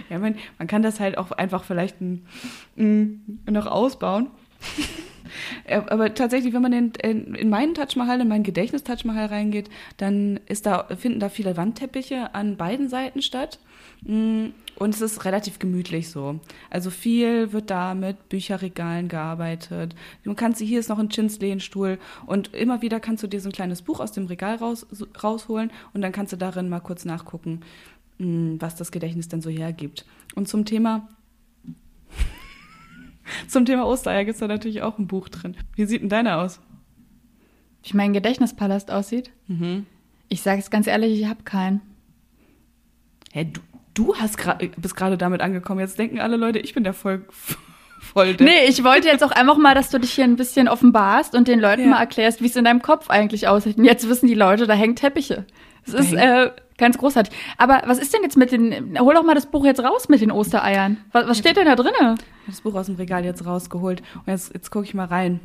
[0.09, 2.25] Ja, man, man kann das halt auch einfach vielleicht ein,
[2.77, 4.27] ein, noch ausbauen.
[5.87, 9.69] Aber tatsächlich, wenn man in, in, in meinen Taj Mahal, in meinen Gedächtnis-Taj Mahal reingeht,
[9.97, 13.59] dann ist da, finden da viele Wandteppiche an beiden Seiten statt.
[14.03, 16.39] Mm, und es ist relativ gemütlich so.
[16.69, 19.95] Also viel wird da mit Bücherregalen gearbeitet.
[20.23, 23.53] Du kannst, hier ist noch ein Chins-Lehnstuhl und immer wieder kannst du dir so ein
[23.53, 24.85] kleines Buch aus dem Regal raus,
[25.23, 27.61] rausholen und dann kannst du darin mal kurz nachgucken,
[28.17, 30.05] mm, was das Gedächtnis denn so hergibt.
[30.35, 31.07] Und zum Thema
[33.47, 35.55] zum Thema Ostereier gibt es da natürlich auch ein Buch drin.
[35.75, 36.59] Wie sieht denn deiner aus?
[37.83, 39.31] Wie mein Gedächtnispalast aussieht?
[39.47, 39.85] Mhm.
[40.27, 41.81] Ich sage es ganz ehrlich, ich habe keinen.
[43.31, 43.61] Hä, du,
[43.93, 44.37] du hast
[44.77, 45.79] bist gerade damit angekommen.
[45.79, 47.25] Jetzt denken alle Leute, ich bin der voll,
[47.99, 48.47] voll der.
[48.47, 51.47] Nee, ich wollte jetzt auch einfach mal, dass du dich hier ein bisschen offenbarst und
[51.47, 51.87] den Leuten ja.
[51.89, 53.77] mal erklärst, wie es in deinem Kopf eigentlich aussieht.
[53.77, 55.45] Und jetzt wissen die Leute, da hängen Teppiche.
[55.85, 57.35] Es ist äh, ganz großartig.
[57.57, 58.99] Aber was ist denn jetzt mit den.
[58.99, 60.97] Hol doch mal das Buch jetzt raus mit den Ostereiern.
[61.11, 62.17] Was, was steht denn da drin?
[62.45, 64.03] Ich habe das Buch aus dem Regal jetzt rausgeholt.
[64.13, 65.39] Und jetzt, jetzt gucke ich mal rein.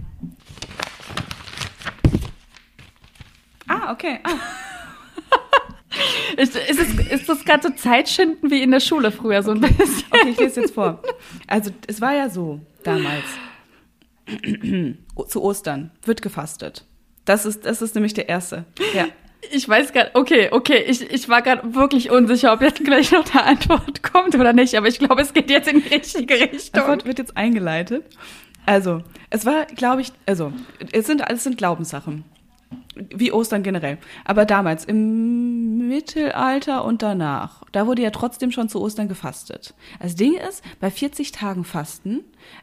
[3.67, 4.19] Ah, okay.
[4.23, 4.33] Ah.
[6.37, 9.61] Ist, ist, es, ist das gerade so Zeitschinden wie in der Schule früher so ein
[9.61, 10.05] bisschen?
[10.11, 11.03] Okay, ich lese jetzt vor.
[11.47, 13.25] Also, es war ja so damals.
[15.29, 16.87] Zu Ostern wird gefastet.
[17.25, 18.65] Das ist, das ist nämlich der erste.
[18.95, 19.09] Ja.
[19.53, 23.25] Ich weiß gerade, okay, okay, ich, ich war gerade wirklich unsicher, ob jetzt gleich noch
[23.35, 26.81] eine Antwort kommt oder nicht, aber ich glaube, es geht jetzt in die richtige Richtung.
[26.81, 28.05] Antwort wird jetzt eingeleitet.
[28.67, 30.53] Also, es war, glaube ich, also,
[30.93, 32.25] es sind alles sind Glaubenssachen.
[32.95, 33.99] Wie Ostern generell.
[34.25, 39.75] Aber damals, im Mittelalter und danach, da wurde ja trotzdem schon zu Ostern gefastet.
[40.01, 42.21] Das Ding ist, bei 40 Tagen Fasten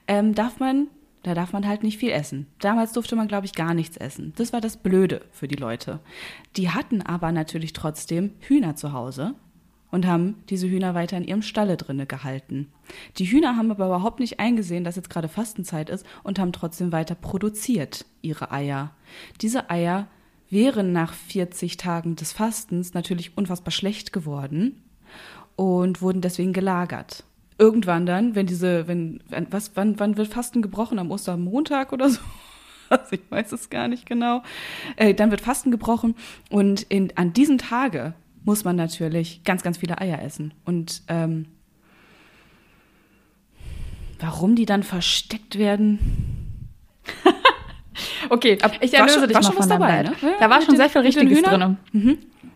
[0.08, 0.88] ähm, darf man
[1.28, 2.48] da darf man halt nicht viel essen.
[2.60, 4.34] Damals durfte man, glaube ich, gar nichts essen.
[4.38, 6.00] Das war das Blöde für die Leute.
[6.56, 9.36] Die hatten aber natürlich trotzdem Hühner zu Hause
[9.92, 12.68] und haben diese Hühner weiter in ihrem Stalle drinne gehalten.
[13.18, 16.92] Die Hühner haben aber überhaupt nicht eingesehen, dass jetzt gerade Fastenzeit ist und haben trotzdem
[16.92, 18.92] weiter produziert ihre Eier.
[19.42, 20.08] Diese Eier
[20.50, 24.82] wären nach 40 Tagen des Fastens natürlich unfassbar schlecht geworden
[25.56, 27.24] und wurden deswegen gelagert
[27.60, 31.00] irgendwann dann, wenn diese, wenn, was, wann, wann wird Fasten gebrochen?
[31.00, 32.20] Am Ostermontag oder so?
[32.90, 34.44] Also ich weiß es gar nicht genau.
[34.96, 36.16] Äh, dann wird Fasten gebrochen
[36.50, 38.14] und in, an diesem Tage
[38.46, 40.54] muss man natürlich ganz, ganz viele Eier essen.
[40.64, 41.48] Und ähm,
[44.20, 46.00] warum die dann versteckt werden?
[48.30, 50.16] okay, Aber ich erlöse schon- dich war mal schon was von deinem dabei, ne?
[50.22, 51.78] Ja, Da war schon den- sehr viel Richtiges drin.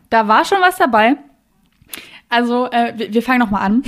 [0.09, 1.17] Da war schon was dabei.
[2.29, 3.83] Also, äh, wir, wir fangen noch mal an.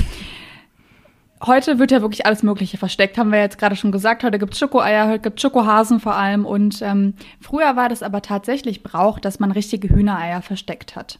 [1.46, 4.24] Heute wird ja wirklich alles Mögliche versteckt, haben wir jetzt gerade schon gesagt.
[4.24, 6.46] Heute gibt's Schokoeier, heute gibt's Schokohasen vor allem.
[6.46, 11.20] Und ähm, früher war das aber tatsächlich Brauch, dass man richtige Hühnereier versteckt hat.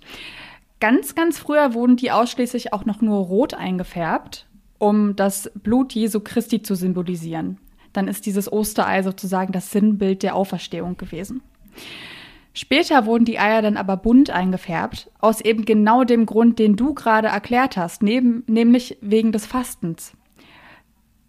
[0.80, 4.46] Ganz, ganz früher wurden die ausschließlich auch noch nur rot eingefärbt,
[4.78, 7.58] um das Blut Jesu Christi zu symbolisieren.
[7.92, 11.42] Dann ist dieses Osterei sozusagen das Sinnbild der Auferstehung gewesen.
[12.54, 16.94] Später wurden die Eier dann aber bunt eingefärbt, aus eben genau dem Grund, den du
[16.94, 20.14] gerade erklärt hast, neben, nämlich wegen des Fastens.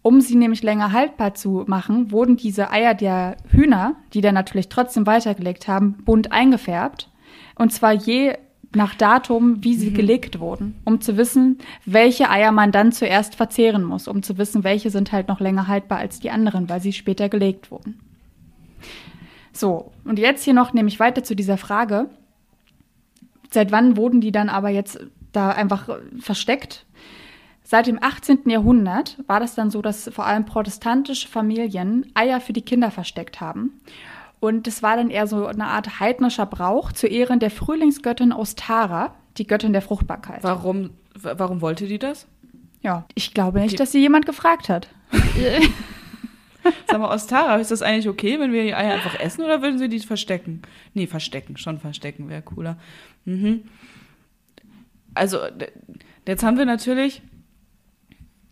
[0.03, 4.69] Um sie nämlich länger haltbar zu machen, wurden diese Eier der Hühner, die dann natürlich
[4.69, 7.09] trotzdem weitergelegt haben, bunt eingefärbt.
[7.55, 8.37] Und zwar je
[8.75, 13.83] nach Datum, wie sie gelegt wurden, um zu wissen, welche Eier man dann zuerst verzehren
[13.83, 16.93] muss, um zu wissen, welche sind halt noch länger haltbar als die anderen, weil sie
[16.93, 17.99] später gelegt wurden.
[19.55, 22.09] So, und jetzt hier noch nehme ich weiter zu dieser Frage.
[23.51, 24.99] Seit wann wurden die dann aber jetzt
[25.31, 26.85] da einfach äh, versteckt?
[27.63, 28.49] Seit dem 18.
[28.49, 33.39] Jahrhundert war das dann so, dass vor allem protestantische Familien Eier für die Kinder versteckt
[33.41, 33.79] haben.
[34.39, 39.15] Und es war dann eher so eine Art heidnischer Brauch zu Ehren der Frühlingsgöttin Ostara,
[39.37, 40.43] die Göttin der Fruchtbarkeit.
[40.43, 42.27] Warum, wa- warum wollte die das?
[42.81, 44.89] Ja, ich glaube nicht, dass sie jemand gefragt hat.
[46.87, 49.77] Sag mal, Ostara, ist das eigentlich okay, wenn wir die Eier einfach essen oder würden
[49.77, 50.61] sie die verstecken?
[50.93, 52.77] Nee, verstecken, schon verstecken wäre cooler.
[53.25, 53.63] Mhm.
[55.13, 55.39] Also,
[56.27, 57.21] jetzt haben wir natürlich,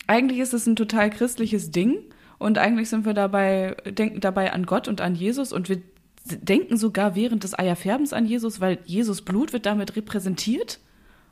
[0.08, 1.98] eigentlich ist es ein total christliches Ding
[2.40, 5.82] und eigentlich sind wir dabei, denken dabei an Gott und an Jesus und wir
[6.26, 10.80] denken sogar während des Eierfärbens an Jesus, weil Jesus Blut wird damit repräsentiert.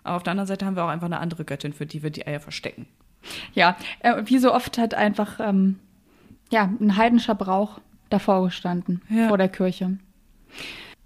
[0.03, 2.09] Aber auf der anderen Seite haben wir auch einfach eine andere Göttin, für die wir
[2.09, 2.87] die Eier verstecken.
[3.53, 5.79] Ja, äh, wie so oft hat einfach ähm,
[6.51, 9.27] ja, ein heidnischer Brauch davor gestanden, Ja.
[9.29, 9.97] vor der Kirche.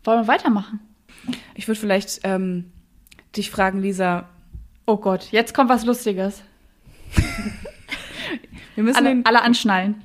[0.03, 0.79] Wollen wir weitermachen?
[1.53, 2.71] Ich würde vielleicht ähm,
[3.35, 4.27] dich fragen, Lisa,
[4.87, 6.43] Oh Gott, jetzt kommt was Lustiges.
[8.75, 9.95] wir müssen Alle, alle anschnallen.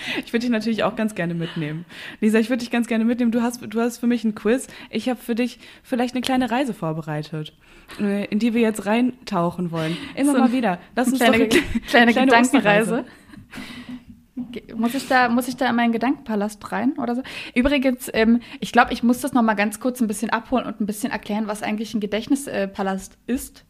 [0.24, 1.84] Ich würde dich natürlich auch ganz gerne mitnehmen.
[2.20, 3.32] Lisa, ich würde dich ganz gerne mitnehmen.
[3.32, 4.66] Du hast, du hast für mich ein Quiz.
[4.90, 7.54] Ich habe für dich vielleicht eine kleine Reise vorbereitet,
[8.00, 9.96] äh, in die wir jetzt reintauchen wollen.
[10.14, 10.78] Immer So mal wieder.
[10.96, 11.58] Lass uns Kleine, doch
[11.88, 13.04] kleine, kleine Gedankenreise.
[14.52, 17.22] Ge- Muss ich, da, muss ich da in meinen Gedankenpalast rein oder so?
[17.54, 20.80] Übrigens, ähm, ich glaube, ich muss das noch mal ganz kurz ein bisschen abholen und
[20.80, 23.64] ein bisschen erklären, was eigentlich ein Gedächtnispalast ist.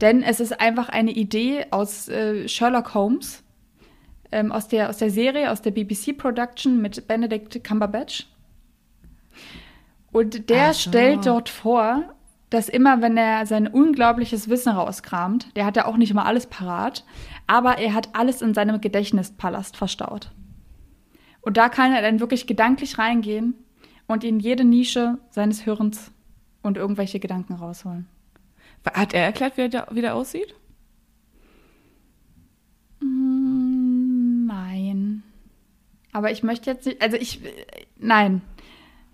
[0.00, 3.44] Denn es ist einfach eine Idee aus äh, Sherlock Holmes,
[4.32, 8.26] ähm, aus, der, aus der Serie, aus der BBC-Production mit Benedict Cumberbatch.
[10.10, 10.90] Und der so.
[10.90, 12.14] stellt dort vor,
[12.50, 16.46] dass immer, wenn er sein unglaubliches Wissen rauskramt, der hat ja auch nicht immer alles
[16.46, 17.04] parat,
[17.46, 20.32] aber er hat alles in seinem Gedächtnispalast verstaut.
[21.40, 23.54] Und da kann er dann wirklich gedanklich reingehen
[24.06, 26.12] und in jede Nische seines Hirns
[26.62, 28.06] und irgendwelche Gedanken rausholen.
[28.84, 30.54] Hat er erklärt, wie der, wie der aussieht?
[33.00, 35.22] Mm, Nein.
[36.12, 37.40] Aber ich möchte jetzt nicht, also ich,
[37.98, 38.42] nein.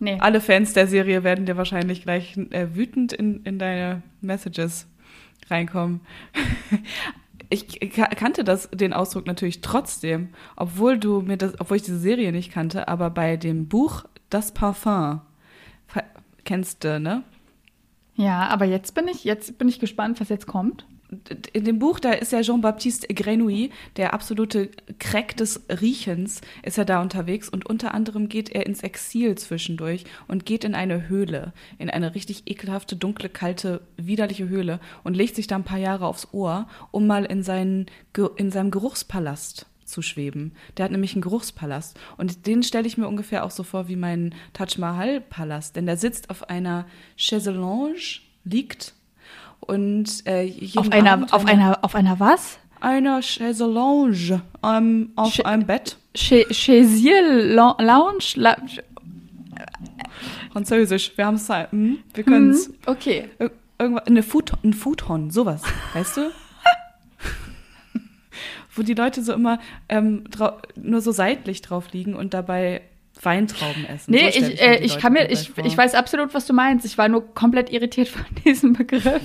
[0.00, 0.18] Nee.
[0.20, 4.86] Alle Fans der Serie werden dir wahrscheinlich gleich äh, wütend in, in deine Messages
[5.50, 6.00] reinkommen.
[7.50, 11.98] Ich ka- kannte das, den Ausdruck natürlich trotzdem, obwohl du mir das, obwohl ich diese
[11.98, 15.22] Serie nicht kannte, aber bei dem Buch Das Parfum
[16.44, 17.22] kennst du, ne?
[18.16, 20.84] Ja, aber jetzt bin ich, jetzt bin ich gespannt, was jetzt kommt.
[21.52, 26.84] In dem Buch, da ist ja Jean-Baptiste Grenouille, der absolute Crack des Riechens, ist er
[26.84, 31.54] da unterwegs und unter anderem geht er ins Exil zwischendurch und geht in eine Höhle,
[31.78, 36.06] in eine richtig ekelhafte, dunkle, kalte, widerliche Höhle und legt sich da ein paar Jahre
[36.06, 37.86] aufs Ohr, um mal in, seinen,
[38.36, 40.52] in seinem Geruchspalast zu schweben.
[40.76, 41.98] Der hat nämlich einen Geruchspalast.
[42.18, 45.74] Und den stelle ich mir ungefähr auch so vor wie meinen Taj Mahal-Palast.
[45.74, 48.94] Denn der sitzt auf einer Chaiselange, liegt
[49.68, 52.58] und äh, auf einer, Abend auf einer, auf einer was?
[52.80, 55.98] Einer Chaiselange ähm, auf Ch einem Bett.
[56.14, 58.36] Chaisier Lounge?
[58.36, 58.56] La
[60.52, 62.66] Französisch, wir haben es hm, wir können es.
[62.66, 63.28] Hm, okay.
[63.78, 66.20] Irgendwas, eine Food, ein Foodhorn, sowas, weißt du?
[68.74, 70.24] wo die Leute so immer ähm,
[70.76, 72.82] nur so seitlich drauf liegen und dabei
[73.22, 74.12] Weintrauben essen.
[74.12, 76.86] Nee, so ich, äh, ich kann mir, ich, ich weiß absolut, was du meinst.
[76.86, 79.20] Ich war nur komplett irritiert von diesem Begriff.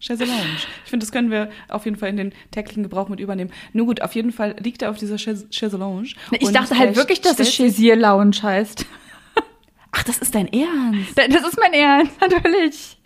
[0.00, 0.44] Chaiselange.
[0.84, 3.50] Ich finde, das können wir auf jeden Fall in den täglichen Gebrauch mit übernehmen.
[3.72, 6.10] Nur gut, auf jeden Fall liegt er auf dieser Chaiselange.
[6.38, 8.86] Ich dachte halt wirklich, dass es Chaisier Lounge heißt.
[9.90, 11.16] Ach, das ist dein Ernst?
[11.16, 12.98] Das ist mein Ernst, natürlich.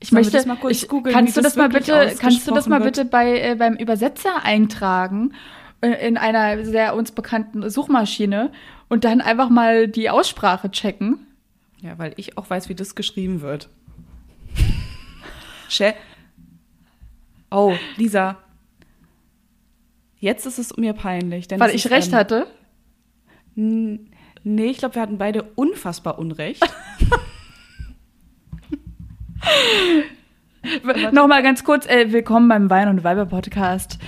[0.00, 2.54] Ich Sollen möchte, mal kurz ich, googeln, kannst du das, das mal bitte, kannst du
[2.54, 5.32] das mal bitte bei, äh, beim Übersetzer eintragen
[5.80, 8.52] in einer sehr uns bekannten Suchmaschine
[8.88, 11.26] und dann einfach mal die Aussprache checken?
[11.80, 13.68] Ja, weil ich auch weiß, wie das geschrieben wird.
[15.68, 15.94] Che
[17.50, 18.38] oh, Lisa.
[20.18, 21.48] Jetzt ist es mir peinlich.
[21.50, 22.46] weil ich recht ähm, hatte?
[23.54, 26.64] Nee, ich glaube, wir hatten beide unfassbar Unrecht.
[31.12, 33.98] Nochmal ganz kurz, äh, willkommen beim Wein und Weiber Podcast.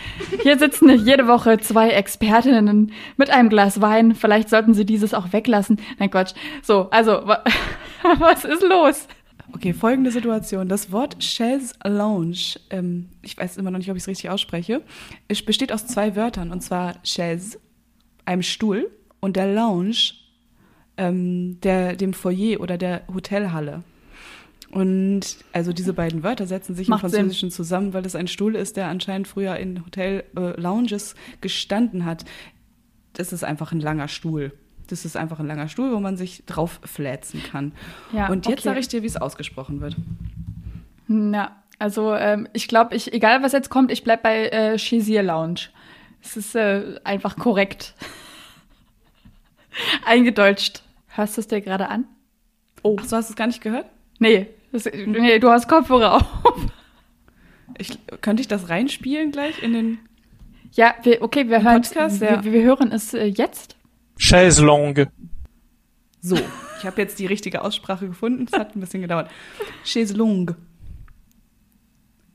[0.42, 4.14] Hier sitzen jede Woche zwei Expertinnen mit einem Glas Wein.
[4.14, 5.80] Vielleicht sollten sie dieses auch weglassen.
[5.98, 6.34] Nein, Quatsch.
[6.62, 7.12] So, also,
[8.18, 9.06] was ist los?
[9.52, 10.68] Okay, folgende Situation.
[10.68, 14.82] Das Wort Chaise Lounge, ähm, ich weiß immer noch nicht, ob ich es richtig ausspreche,
[15.28, 17.58] es besteht aus zwei Wörtern, und zwar Chaise,
[18.24, 18.90] einem Stuhl,
[19.20, 20.14] und der Lounge,
[20.96, 23.82] ähm, der, dem Foyer oder der Hotelhalle.
[24.70, 27.56] Und also diese beiden Wörter setzen sich Macht im Französischen Sinn.
[27.56, 32.24] zusammen, weil es ein Stuhl ist, der anscheinend früher in Hotel-Lounges äh, gestanden hat.
[33.12, 34.52] Das ist einfach ein langer Stuhl.
[34.88, 37.72] Das ist einfach ein langer Stuhl, wo man sich drauf flätzen kann.
[38.12, 38.68] Ja, Und jetzt okay.
[38.68, 39.96] sage ich dir, wie es ausgesprochen wird.
[41.08, 45.22] Ja, also ähm, ich glaube, ich, egal was jetzt kommt, ich bleibe bei äh, Chaisier
[45.22, 45.68] Lounge.
[46.22, 47.94] Es ist äh, einfach korrekt.
[50.04, 50.82] Eingedeutscht.
[51.08, 52.04] Hörst du es dir gerade an?
[52.82, 52.96] Oh.
[53.00, 53.86] Ach so, hast du es gar nicht gehört?
[54.18, 56.24] Nee, das, nee, du hast Kopfhörer auf.
[57.78, 59.98] Ich, könnte ich das reinspielen gleich in den.
[60.72, 63.76] Ja, wir, okay, wir hören, Podcast, wir, wir, hören es äh, jetzt.
[64.18, 65.08] Chaise longue.
[66.20, 66.36] So,
[66.78, 68.46] ich habe jetzt die richtige Aussprache gefunden.
[68.50, 69.30] Es hat ein bisschen gedauert.
[69.84, 70.56] Chaise longue.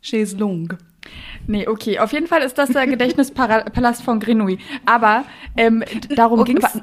[0.01, 0.77] Chaise longue.
[1.47, 1.99] Nee, okay.
[1.99, 4.59] Auf jeden Fall ist das der Gedächtnispalast von Grenouille.
[4.85, 5.25] Aber
[5.57, 5.83] ähm,
[6.15, 6.81] darum okay, ging es.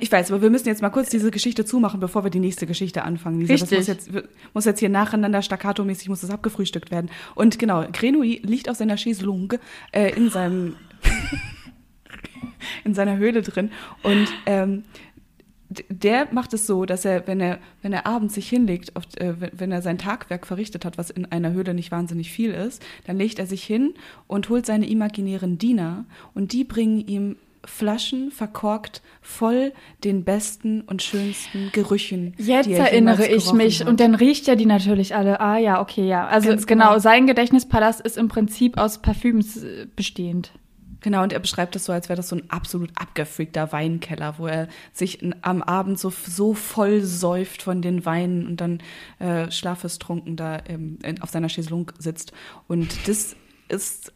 [0.00, 2.66] Ich weiß, aber wir müssen jetzt mal kurz diese Geschichte zumachen, bevor wir die nächste
[2.66, 3.40] Geschichte anfangen.
[3.40, 3.70] Lisa, Richtig.
[3.70, 4.10] Das muss jetzt,
[4.54, 7.10] muss jetzt hier nacheinander staccato-mäßig muss das abgefrühstückt werden.
[7.34, 9.60] Und genau, Grenouille liegt auf seiner Chaiselongue
[9.92, 10.76] äh, in seinem
[12.84, 13.70] in seiner Höhle drin
[14.02, 14.84] und ähm,
[15.68, 19.34] der macht es so, dass er, wenn er, wenn er abends sich hinlegt, auf, äh,
[19.52, 23.18] wenn er sein Tagwerk verrichtet hat, was in einer Höhle nicht wahnsinnig viel ist, dann
[23.18, 23.94] legt er sich hin
[24.26, 27.36] und holt seine imaginären Diener und die bringen ihm
[27.68, 29.72] Flaschen verkorkt voll
[30.04, 32.34] den besten und schönsten Gerüchen.
[32.38, 33.88] Jetzt erinnere ich mich hat.
[33.88, 35.40] und dann riecht er die natürlich alle.
[35.40, 36.26] Ah ja, okay, ja.
[36.26, 40.50] Also Ganz genau, genau, sein Gedächtnispalast ist im Prinzip aus Parfüms äh, bestehend.
[41.00, 44.46] Genau, und er beschreibt das so, als wäre das so ein absolut abgefreakter Weinkeller, wo
[44.48, 48.80] er sich am Abend so, so voll säuft von den Weinen und dann
[49.20, 52.32] äh, schlafestrunken da ähm, auf seiner Chaiselung sitzt.
[52.66, 53.36] Und das
[53.68, 54.12] ist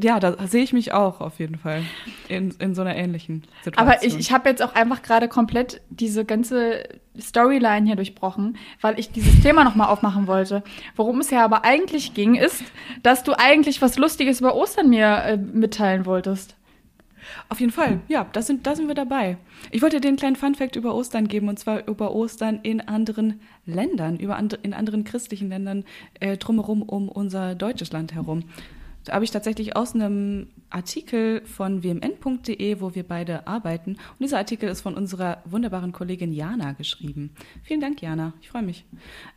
[0.00, 1.82] ja, da sehe ich mich auch auf jeden Fall
[2.28, 3.86] in, in so einer ähnlichen Situation.
[3.86, 8.98] Aber ich, ich habe jetzt auch einfach gerade komplett diese ganze Storyline hier durchbrochen, weil
[8.98, 10.62] ich dieses Thema nochmal aufmachen wollte.
[10.94, 12.62] Worum es ja aber eigentlich ging, ist,
[13.02, 16.56] dass du eigentlich was Lustiges über Ostern mir äh, mitteilen wolltest.
[17.48, 19.36] Auf jeden Fall, ja, da sind, da sind wir dabei.
[19.70, 23.40] Ich wollte dir einen kleinen Funfact über Ostern geben, und zwar über Ostern in anderen
[23.66, 25.84] Ländern, über and, in anderen christlichen Ländern
[26.20, 28.44] äh, drumherum um unser deutsches Land herum.
[29.06, 33.92] Da habe ich tatsächlich aus einem Artikel von wmn.de, wo wir beide arbeiten.
[33.92, 37.30] Und dieser Artikel ist von unserer wunderbaren Kollegin Jana geschrieben.
[37.62, 38.32] Vielen Dank, Jana.
[38.42, 38.84] Ich freue mich.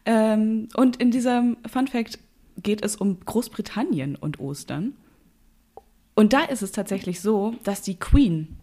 [0.06, 2.18] Ähm, und in diesem Fun Fact
[2.58, 4.94] geht es um Großbritannien und Ostern.
[6.16, 8.58] Und da ist es tatsächlich so, dass die Queen,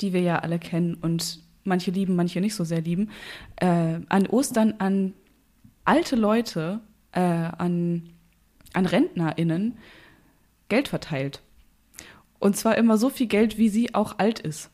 [0.00, 3.08] die wir ja alle kennen und manche lieben, manche nicht so sehr lieben,
[3.56, 5.14] äh, an Ostern an
[5.84, 6.80] alte Leute
[7.12, 8.10] äh, an,
[8.74, 9.78] an RentnerInnen
[10.70, 11.42] Geld verteilt.
[12.38, 14.70] Und zwar immer so viel Geld, wie sie auch alt ist.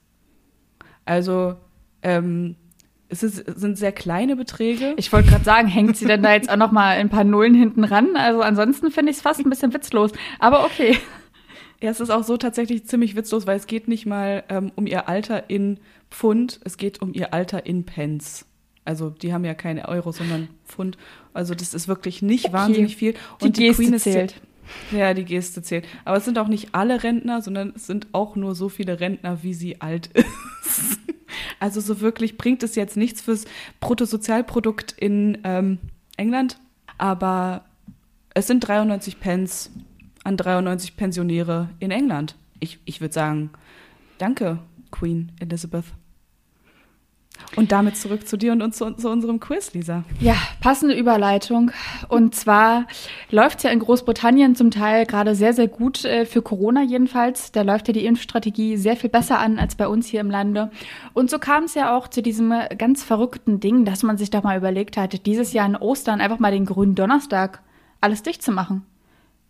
[1.04, 1.56] Also,
[2.02, 2.54] ähm,
[3.08, 4.94] es ist, sind sehr kleine Beträge.
[4.96, 7.54] Ich wollte gerade sagen, hängt sie denn da jetzt auch noch mal ein paar Nullen
[7.54, 8.16] hinten ran?
[8.16, 10.12] Also ansonsten finde ich es fast ein bisschen witzlos.
[10.38, 10.98] Aber okay.
[11.80, 14.86] Ja, es ist auch so tatsächlich ziemlich witzlos, weil es geht nicht mal ähm, um
[14.86, 15.78] ihr Alter in
[16.10, 18.46] Pfund, es geht um ihr Alter in Pence.
[18.84, 20.96] Also die haben ja keine Euro, sondern Pfund.
[21.34, 22.54] Also das ist wirklich nicht okay.
[22.54, 23.14] wahnsinnig viel.
[23.40, 24.40] Und die, die Queen ist zählt.
[24.90, 25.86] Ja, die Geste zählt.
[26.04, 29.42] Aber es sind auch nicht alle Rentner, sondern es sind auch nur so viele Rentner,
[29.42, 31.00] wie sie alt ist.
[31.60, 33.44] Also so wirklich bringt es jetzt nichts fürs
[33.80, 35.78] Bruttosozialprodukt in ähm,
[36.16, 36.58] England.
[36.98, 37.64] Aber
[38.34, 39.70] es sind 93 Pence
[40.24, 42.34] an 93 Pensionäre in England.
[42.60, 43.50] Ich, ich würde sagen,
[44.18, 44.58] danke,
[44.90, 45.84] Queen Elizabeth.
[47.54, 50.04] Und damit zurück zu dir und uns zu, zu, unserem Quiz, Lisa.
[50.20, 51.70] Ja, passende Überleitung.
[52.08, 52.86] Und zwar
[53.30, 57.52] läuft es ja in Großbritannien zum Teil gerade sehr, sehr gut äh, für Corona jedenfalls.
[57.52, 60.70] Da läuft ja die Impfstrategie sehr viel besser an als bei uns hier im Lande.
[61.14, 64.42] Und so kam es ja auch zu diesem ganz verrückten Ding, dass man sich doch
[64.42, 67.62] mal überlegt hatte, dieses Jahr in Ostern einfach mal den grünen Donnerstag
[68.00, 68.84] alles dicht zu machen.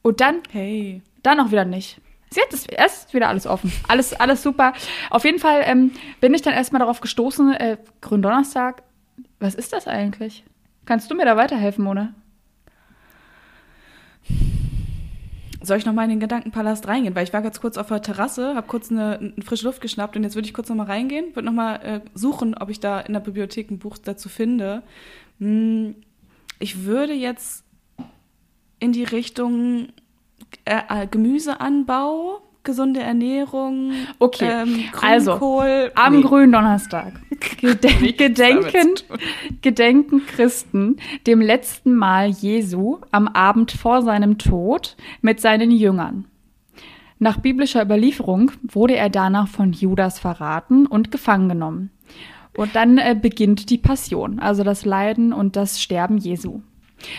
[0.02, 1.02] Und dann, hey.
[1.22, 2.00] dann auch wieder nicht.
[2.36, 3.72] Jetzt ist erst wieder alles offen.
[3.88, 4.74] Alles, alles super.
[5.10, 8.82] Auf jeden Fall ähm, bin ich dann erstmal darauf gestoßen, äh, Gründonnerstag,
[9.40, 10.44] was ist das eigentlich?
[10.84, 12.14] Kannst du mir da weiterhelfen, Mona?
[15.62, 17.14] Soll ich noch mal in den Gedankenpalast reingehen?
[17.14, 20.16] Weil ich war ganz kurz auf der Terrasse, habe kurz eine, eine, frische Luft geschnappt
[20.16, 22.78] und jetzt würde ich kurz noch mal reingehen, würde noch mal äh, suchen, ob ich
[22.78, 24.82] da in der Bibliothek ein Buch dazu finde.
[25.40, 25.96] Hm,
[26.60, 27.64] ich würde jetzt
[28.78, 29.88] in die Richtung
[30.64, 33.92] äh, äh, Gemüseanbau, gesunde Ernährung.
[34.18, 35.62] Okay, ähm, also
[35.94, 36.22] am nee.
[36.22, 37.14] grünen Donnerstag
[37.60, 38.94] Geden gedenken,
[39.62, 40.96] gedenken Christen
[41.26, 46.26] dem letzten Mal Jesu am Abend vor seinem Tod mit seinen Jüngern.
[47.18, 51.90] Nach biblischer Überlieferung wurde er danach von Judas verraten und gefangen genommen.
[52.56, 56.60] Und dann äh, beginnt die Passion, also das Leiden und das Sterben Jesu.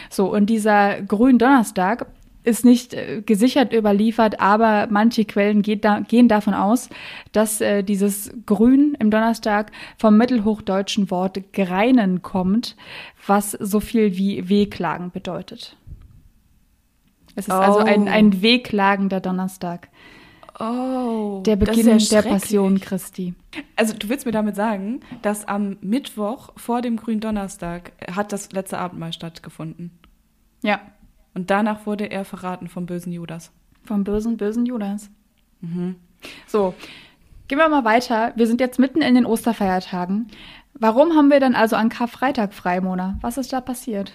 [0.10, 2.08] So, und dieser Gründonnerstag
[2.48, 6.90] ist nicht äh, gesichert überliefert, aber manche Quellen da, gehen davon aus,
[7.34, 12.78] dass äh, dieses Grün im Donnerstag vom mittelhochdeutschen Wort greinen kommt,
[13.26, 15.76] was so viel wie Wehklagen bedeutet.
[17.36, 17.58] Es ist oh.
[17.58, 18.12] also ein, oh.
[18.12, 19.90] ein wehklagender Donnerstag.
[20.60, 23.36] Oh, der Beginn ja der Passion Christi.
[23.76, 28.80] Also du willst mir damit sagen, dass am Mittwoch vor dem Gründonnerstag hat das letzte
[28.80, 29.92] Abendmahl stattgefunden?
[30.64, 30.82] Ja.
[31.38, 33.52] Und danach wurde er verraten vom bösen Judas.
[33.84, 35.12] Vom bösen, bösen Judas.
[35.62, 35.98] Mhm.
[36.48, 36.74] So,
[37.48, 38.34] gehen wir mal weiter.
[38.36, 40.32] Wir sind jetzt mitten in den Osterfeiertagen.
[40.74, 43.20] Warum haben wir dann also an Karfreitag frei, Mona?
[43.22, 44.14] Was ist da passiert?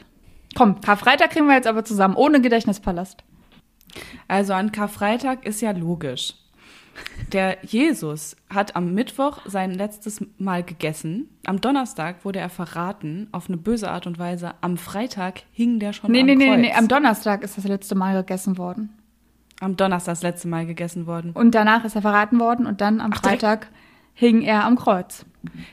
[0.57, 3.23] Komm, Karfreitag kriegen wir jetzt aber zusammen, ohne Gedächtnispalast.
[4.27, 6.35] Also an Karfreitag ist ja logisch.
[7.33, 11.29] Der Jesus hat am Mittwoch sein letztes Mal gegessen.
[11.47, 14.55] Am Donnerstag wurde er verraten auf eine böse Art und Weise.
[14.61, 16.45] Am Freitag hing der schon nee, am nee, Kreuz.
[16.45, 18.91] Nee, nee, nee, am Donnerstag ist das letzte Mal gegessen worden.
[19.61, 21.33] Am Donnerstag das letzte Mal gegessen worden.
[21.33, 23.69] Und danach ist er verraten worden und dann am Ach, Freitag
[24.15, 25.25] hing er am Kreuz.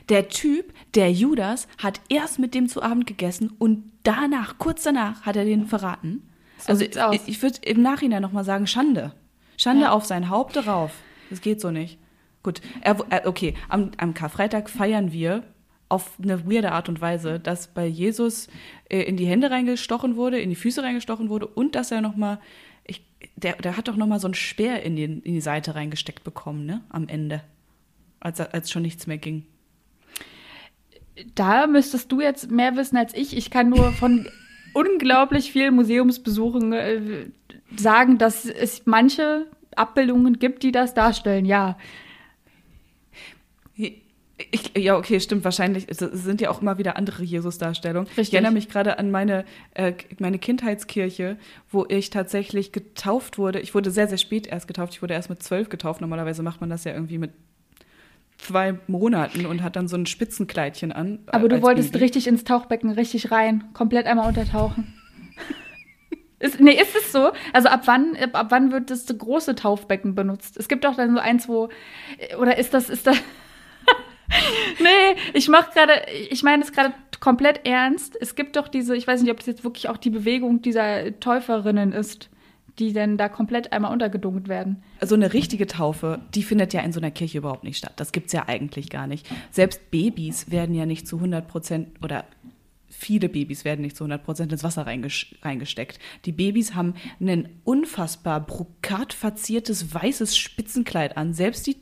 [0.08, 5.22] Der Typ, der Judas, hat erst mit dem zu Abend gegessen und danach, kurz danach,
[5.22, 6.22] hat er den verraten.
[6.58, 9.12] So also ich, ich würde im Nachhinein nochmal sagen, Schande.
[9.56, 9.92] Schande ja.
[9.92, 10.92] auf sein Haupt darauf.
[11.30, 11.98] Das geht so nicht.
[12.42, 15.44] Gut, er, äh, okay, am, am Karfreitag feiern wir
[15.88, 18.48] auf eine weirde Art und Weise, dass bei Jesus
[18.88, 22.38] äh, in die Hände reingestochen wurde, in die Füße reingestochen wurde und dass er nochmal,
[23.36, 26.64] der, der hat doch nochmal so einen Speer in, den, in die Seite reingesteckt bekommen,
[26.64, 27.42] ne, am Ende,
[28.20, 29.44] als, als schon nichts mehr ging.
[31.34, 33.36] Da müsstest du jetzt mehr wissen als ich.
[33.36, 34.28] Ich kann nur von
[34.74, 37.26] unglaublich vielen Museumsbesuchen äh,
[37.76, 41.76] sagen, dass es manche Abbildungen gibt, die das darstellen, ja.
[44.50, 45.86] Ich, ja, okay, stimmt, wahrscheinlich.
[45.88, 48.08] Es sind ja auch immer wieder andere Jesus-Darstellungen.
[48.16, 49.44] Ich erinnere mich gerade an meine,
[49.74, 51.36] äh, meine Kindheitskirche,
[51.70, 53.60] wo ich tatsächlich getauft wurde.
[53.60, 54.94] Ich wurde sehr, sehr spät erst getauft.
[54.94, 56.00] Ich wurde erst mit zwölf getauft.
[56.00, 57.32] Normalerweise macht man das ja irgendwie mit
[58.38, 61.20] zwei Monaten und hat dann so ein Spitzenkleidchen an.
[61.26, 62.04] Aber du wolltest Baby.
[62.04, 64.94] richtig ins Tauchbecken, richtig rein, komplett einmal untertauchen.
[66.40, 67.32] Ist, nee, ist es so?
[67.52, 70.56] Also ab wann, ab wann wird das große Taufbecken benutzt?
[70.56, 71.68] Es gibt doch dann so eins, wo.
[72.38, 73.18] Oder ist das, ist das.
[74.80, 75.92] nee, ich mach gerade,
[76.30, 78.16] ich meine es gerade komplett ernst.
[78.18, 81.20] Es gibt doch diese, ich weiß nicht, ob das jetzt wirklich auch die Bewegung dieser
[81.20, 82.30] Täuferinnen ist,
[82.78, 84.82] die dann da komplett einmal untergedunkt werden.
[84.98, 87.92] Also eine richtige Taufe, die findet ja in so einer Kirche überhaupt nicht statt.
[87.96, 89.26] Das gibt's ja eigentlich gar nicht.
[89.50, 92.24] Selbst Babys werden ja nicht zu 100 Prozent oder
[92.90, 95.98] viele Babys werden nicht zu 100% ins Wasser reingesteckt.
[96.24, 101.32] Die Babys haben ein unfassbar brokat verziertes weißes Spitzenkleid an.
[101.32, 101.76] Selbst die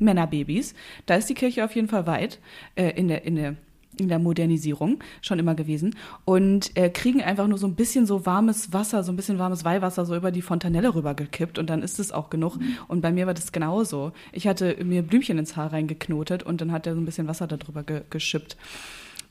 [0.00, 0.74] Männerbabys.
[1.06, 2.40] Da ist die Kirche auf jeden Fall weit
[2.74, 3.56] äh, in, der, in, der,
[3.98, 5.94] in der Modernisierung schon immer gewesen.
[6.24, 9.64] Und äh, kriegen einfach nur so ein bisschen so warmes Wasser, so ein bisschen warmes
[9.64, 12.58] Weihwasser so über die Fontanelle rübergekippt und dann ist es auch genug.
[12.88, 14.12] Und bei mir war das genauso.
[14.32, 17.46] Ich hatte mir Blümchen ins Haar reingeknotet und dann hat er so ein bisschen Wasser
[17.46, 18.56] darüber ge geschippt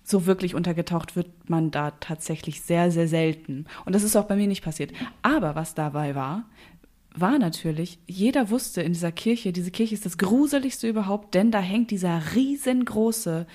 [0.09, 3.65] so wirklich untergetaucht wird man da tatsächlich sehr, sehr selten.
[3.85, 4.91] Und das ist auch bei mir nicht passiert.
[5.21, 6.45] Aber was dabei war,
[7.15, 11.59] war natürlich, jeder wusste in dieser Kirche, diese Kirche ist das gruseligste überhaupt, denn da
[11.59, 13.45] hängt dieser riesengroße,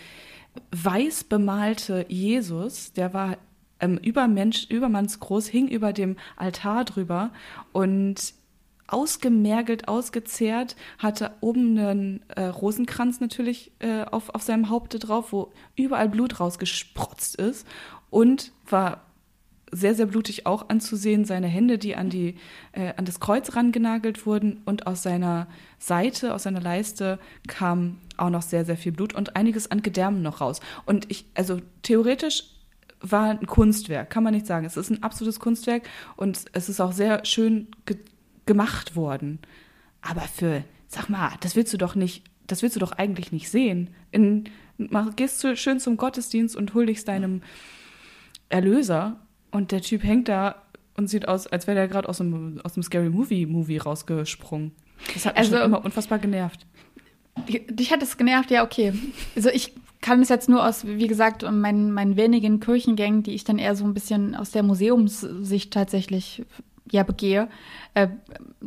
[0.70, 3.36] weiß bemalte Jesus, der war
[3.80, 7.32] ähm, übermensch, übermannsgroß, hing über dem Altar drüber
[7.72, 8.34] und
[8.86, 15.52] ausgemergelt, ausgezehrt, hatte oben einen äh, Rosenkranz natürlich äh, auf, auf seinem Haupte drauf, wo
[15.76, 17.66] überall Blut rausgesprotzt ist
[18.10, 19.02] und war
[19.74, 21.24] sehr, sehr blutig auch anzusehen.
[21.24, 22.36] Seine Hände, die an, die,
[22.72, 27.18] äh, an das Kreuz rangenagelt wurden und aus seiner Seite, aus seiner Leiste
[27.48, 30.60] kam auch noch sehr, sehr viel Blut und einiges an Gedärmen noch raus.
[30.86, 32.44] Und ich, also theoretisch
[33.00, 34.64] war ein Kunstwerk, kann man nicht sagen.
[34.64, 35.82] Es ist ein absolutes Kunstwerk
[36.16, 37.68] und es ist auch sehr schön
[38.46, 39.38] gemacht worden.
[40.02, 43.50] Aber für, sag mal, das willst du doch nicht, das willst du doch eigentlich nicht
[43.50, 43.90] sehen.
[44.10, 44.44] In,
[44.76, 47.42] mach, gehst du schön zum Gottesdienst und huldigst deinem
[48.48, 49.20] Erlöser
[49.50, 50.62] und der Typ hängt da
[50.96, 54.72] und sieht aus, als wäre der gerade aus einem, aus einem Scary Movie Movie rausgesprungen.
[55.12, 56.66] Das hat mich also, immer unfassbar genervt.
[57.48, 58.92] Dich hat es genervt, ja, okay.
[59.34, 63.44] Also ich kann es jetzt nur aus, wie gesagt, meinen, meinen wenigen Kirchengängen, die ich
[63.44, 66.44] dann eher so ein bisschen aus der Museumssicht tatsächlich
[66.90, 67.48] ja begehe,
[67.94, 68.08] äh,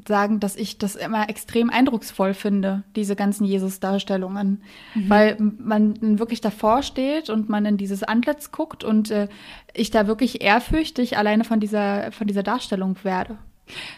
[0.08, 4.64] sagen, dass ich das immer extrem eindrucksvoll finde, diese ganzen Jesus-Darstellungen.
[4.96, 5.10] Mhm.
[5.10, 9.28] Weil man wirklich davor steht und man in dieses Antlitz guckt und äh,
[9.74, 13.38] ich da wirklich ehrfürchtig alleine von dieser, von dieser Darstellung werde.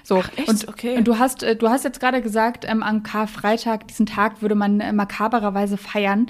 [0.03, 0.47] So, Ach?
[0.47, 0.97] Und, okay.
[0.97, 4.55] und du hast, äh, du hast jetzt gerade gesagt, ähm, am Karfreitag, diesen Tag würde
[4.55, 6.27] man äh, makabererweise feiern.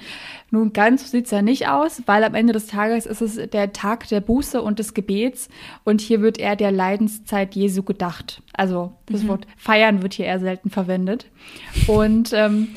[0.51, 3.73] Nun, ganz so sieht's ja nicht aus, weil am Ende des Tages ist es der
[3.73, 5.49] Tag der Buße und des Gebets
[5.83, 8.41] und hier wird eher der Leidenszeit Jesu gedacht.
[8.53, 9.27] Also das mhm.
[9.29, 11.27] Wort feiern wird hier eher selten verwendet.
[11.87, 12.69] Und ähm,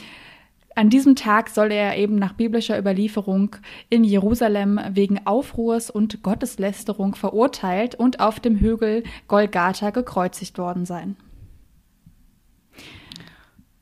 [0.74, 3.56] an diesem Tag soll er eben nach biblischer Überlieferung
[3.90, 11.16] in Jerusalem wegen Aufruhrs und Gotteslästerung verurteilt und auf dem Hügel Golgatha gekreuzigt worden sein.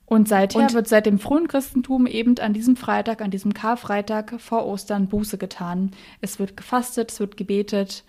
[0.07, 4.41] Und seither und wird seit dem frühen Christentum eben an diesem Freitag, an diesem Karfreitag
[4.41, 5.93] vor Ostern Buße getan.
[6.20, 8.03] Es wird gefastet, es wird gebetet.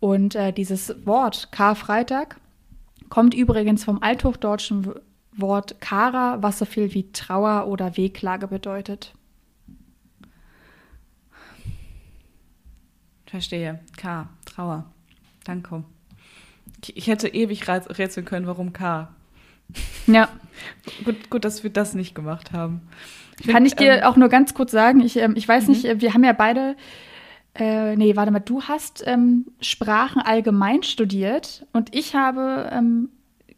[0.00, 2.36] Und äh, dieses Wort Karfreitag
[3.08, 4.92] kommt übrigens vom althochdeutschen
[5.40, 9.14] Wort Kara, was so viel wie Trauer oder Wehklage bedeutet.
[13.26, 13.78] Verstehe.
[13.96, 14.86] K, Trauer.
[15.44, 15.84] Danke.
[16.94, 19.08] Ich hätte ewig rätseln können, warum K.
[20.06, 20.28] Ja.
[21.04, 22.82] gut, gut, dass wir das nicht gemacht haben.
[23.38, 25.70] Ich Kann ich dir ähm, auch nur ganz kurz sagen, ich, ähm, ich weiß mhm.
[25.70, 26.76] nicht, äh, wir haben ja beide,
[27.54, 33.10] äh, nee, warte mal, du hast ähm, Sprachen allgemein studiert und ich habe ähm,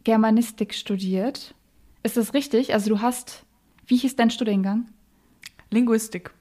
[0.03, 1.55] Germanistik studiert.
[2.03, 2.73] Ist das richtig?
[2.73, 3.45] Also du hast,
[3.87, 4.85] wie hieß dein Studiengang?
[5.71, 6.31] Linguistik.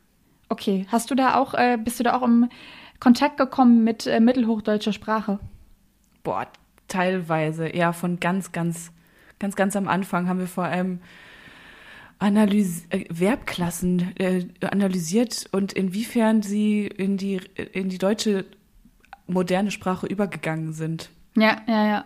[0.49, 2.49] Okay, hast du da auch, äh, bist du da auch im
[3.01, 5.41] Kontakt gekommen mit äh, mittelhochdeutscher Sprache?
[6.23, 6.47] Boah,
[6.89, 8.93] teilweise, ja, von ganz, ganz,
[9.39, 11.01] ganz, ganz am Anfang haben wir vor allem
[12.19, 17.41] Analyse, äh, Verbklassen äh, analysiert und inwiefern sie in die,
[17.73, 18.45] in die deutsche
[19.27, 21.11] moderne Sprache übergegangen sind.
[21.35, 22.05] Ja, ja, ja.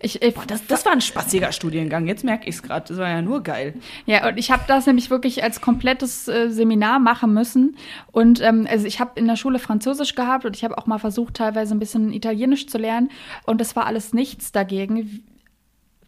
[0.00, 2.06] Ich, ich, Boah, das, das war ein spaßiger Studiengang.
[2.06, 2.86] Jetzt merke ich es gerade.
[2.88, 3.74] Das war ja nur geil.
[4.04, 7.76] Ja, und ich habe das nämlich wirklich als komplettes äh, Seminar machen müssen.
[8.12, 10.98] Und ähm, also ich habe in der Schule Französisch gehabt und ich habe auch mal
[10.98, 13.10] versucht, teilweise ein bisschen Italienisch zu lernen.
[13.44, 15.24] Und das war alles nichts dagegen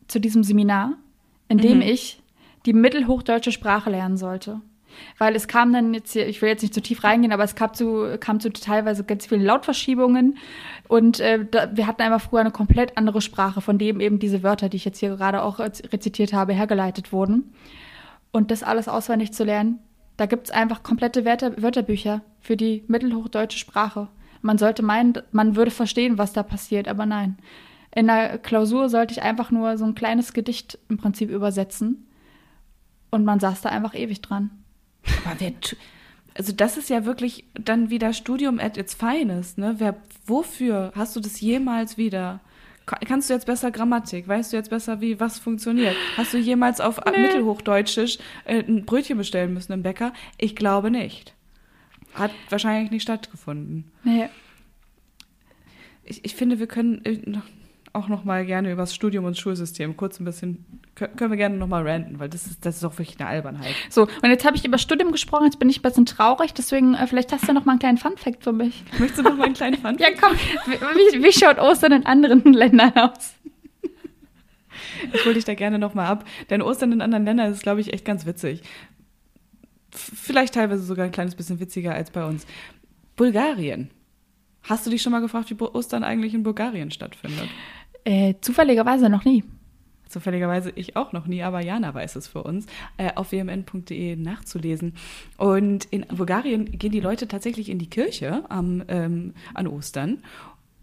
[0.07, 0.95] zu diesem Seminar,
[1.49, 1.83] in dem mhm.
[1.83, 2.23] ich
[2.67, 4.61] die mittelhochdeutsche Sprache lernen sollte.
[5.19, 7.55] Weil es kam dann jetzt hier, ich will jetzt nicht zu tief reingehen, aber es
[7.55, 10.39] kam zu, kam zu teilweise ganz vielen Lautverschiebungen.
[10.89, 14.43] Und äh, da, wir hatten einfach früher eine komplett andere Sprache, von dem eben diese
[14.43, 17.53] Wörter, die ich jetzt hier gerade auch rezitiert habe, hergeleitet wurden.
[18.31, 19.81] Und das alles auswendig zu lernen,
[20.17, 24.09] da gibt es einfach komplette Wörter, Wörterbücher für die mittelhochdeutsche Sprache.
[24.43, 27.39] Man sollte meinen, man würde verstehen, was da passiert, aber nein.
[27.95, 32.07] In der Klausur sollte ich einfach nur so ein kleines Gedicht im Prinzip übersetzen.
[33.11, 34.51] Und man saß da einfach ewig dran.
[35.25, 35.53] Aber wer,
[36.35, 39.75] also das ist ja wirklich dann wieder Studium at its finest, ne?
[39.79, 39.97] Wer,
[40.27, 42.41] wofür hast du das jemals wieder?
[42.87, 44.27] Kannst du jetzt besser Grammatik?
[44.27, 45.95] Weißt du jetzt besser, wie was funktioniert?
[46.17, 47.21] Hast du jemals auf nee.
[47.21, 50.15] Mittelhochdeutschisch äh, ein Brötchen bestellen müssen im Bäcker?
[50.39, 51.35] Ich glaube nicht.
[52.15, 53.91] hat wahrscheinlich nicht stattgefunden.
[54.05, 54.29] Nee.
[56.05, 57.43] Ich, ich finde, wir können äh, noch,
[57.99, 60.65] auch noch mal gerne über das Studium und Schulsystem kurz ein bisschen,
[60.97, 63.29] kö- können wir gerne noch mal ranten, weil das ist, das ist auch wirklich eine
[63.29, 63.75] Albernheit.
[63.91, 66.95] So, und jetzt habe ich über Studium gesprochen, jetzt bin ich ein bisschen traurig, deswegen
[66.95, 68.85] äh, vielleicht hast du noch mal einen kleinen Funfact für mich.
[68.99, 69.97] Möchtest du noch mal einen kleinen Fun?
[69.99, 70.33] Ja, komm,
[70.67, 73.35] wie, wie schaut Ostern in anderen Ländern aus?
[75.13, 76.25] Ich hole dich da gerne noch mal ab.
[76.51, 78.63] Denn Ostern in anderen Ländern ist, glaube ich, echt ganz witzig.
[79.91, 82.47] Vielleicht teilweise sogar ein kleines bisschen witziger als bei uns.
[83.17, 83.91] Bulgarien.
[84.63, 87.49] Hast du dich schon mal gefragt, wie Ostern eigentlich in Bulgarien stattfindet?
[88.09, 89.45] Äh, zufälligerweise noch nie.
[90.09, 92.65] Zufälligerweise ich auch noch nie, aber Jana weiß es für uns,
[92.97, 94.95] äh, auf wmn.de nachzulesen.
[95.37, 100.23] Und in Bulgarien gehen die Leute tatsächlich in die Kirche am, ähm, an Ostern,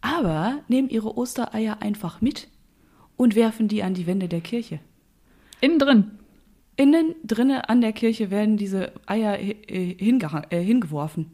[0.01, 2.47] aber nehmen ihre Ostereier einfach mit
[3.17, 4.79] und werfen die an die Wände der Kirche.
[5.61, 6.11] Innen drin.
[6.75, 11.31] Innen drinne an der Kirche werden diese Eier äh, äh, hingeworfen.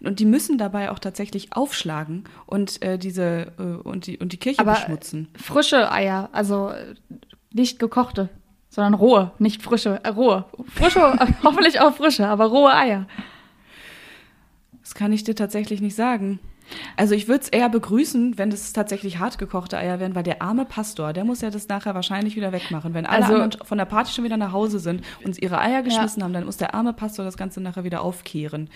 [0.00, 4.36] Und die müssen dabei auch tatsächlich aufschlagen und äh, diese äh, und die und die
[4.36, 5.28] Kirche Aber beschmutzen.
[5.40, 6.72] frische Eier, also
[7.52, 8.28] nicht gekochte,
[8.68, 10.44] sondern rohe, nicht frische, äh, rohe.
[10.74, 11.00] Frische,
[11.42, 13.06] hoffentlich auch frische, aber rohe Eier.
[14.82, 16.38] Das kann ich dir tatsächlich nicht sagen.
[16.96, 20.42] Also ich würde es eher begrüßen, wenn das tatsächlich hart gekochte Eier wären, weil der
[20.42, 22.92] arme Pastor, der muss ja das nachher wahrscheinlich wieder wegmachen.
[22.92, 25.82] Wenn alle Also- anderen von der Party schon wieder nach Hause sind und ihre Eier
[25.82, 28.68] geschmissen haben, dann muss der arme Pastor das Ganze nachher wieder aufkehren.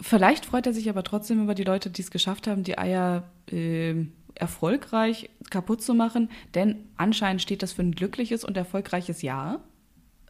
[0.00, 3.24] Vielleicht freut er sich aber trotzdem über die Leute, die es geschafft haben, die Eier
[3.50, 3.94] äh,
[4.34, 9.60] erfolgreich kaputt zu machen, denn anscheinend steht das für ein glückliches und erfolgreiches Jahr.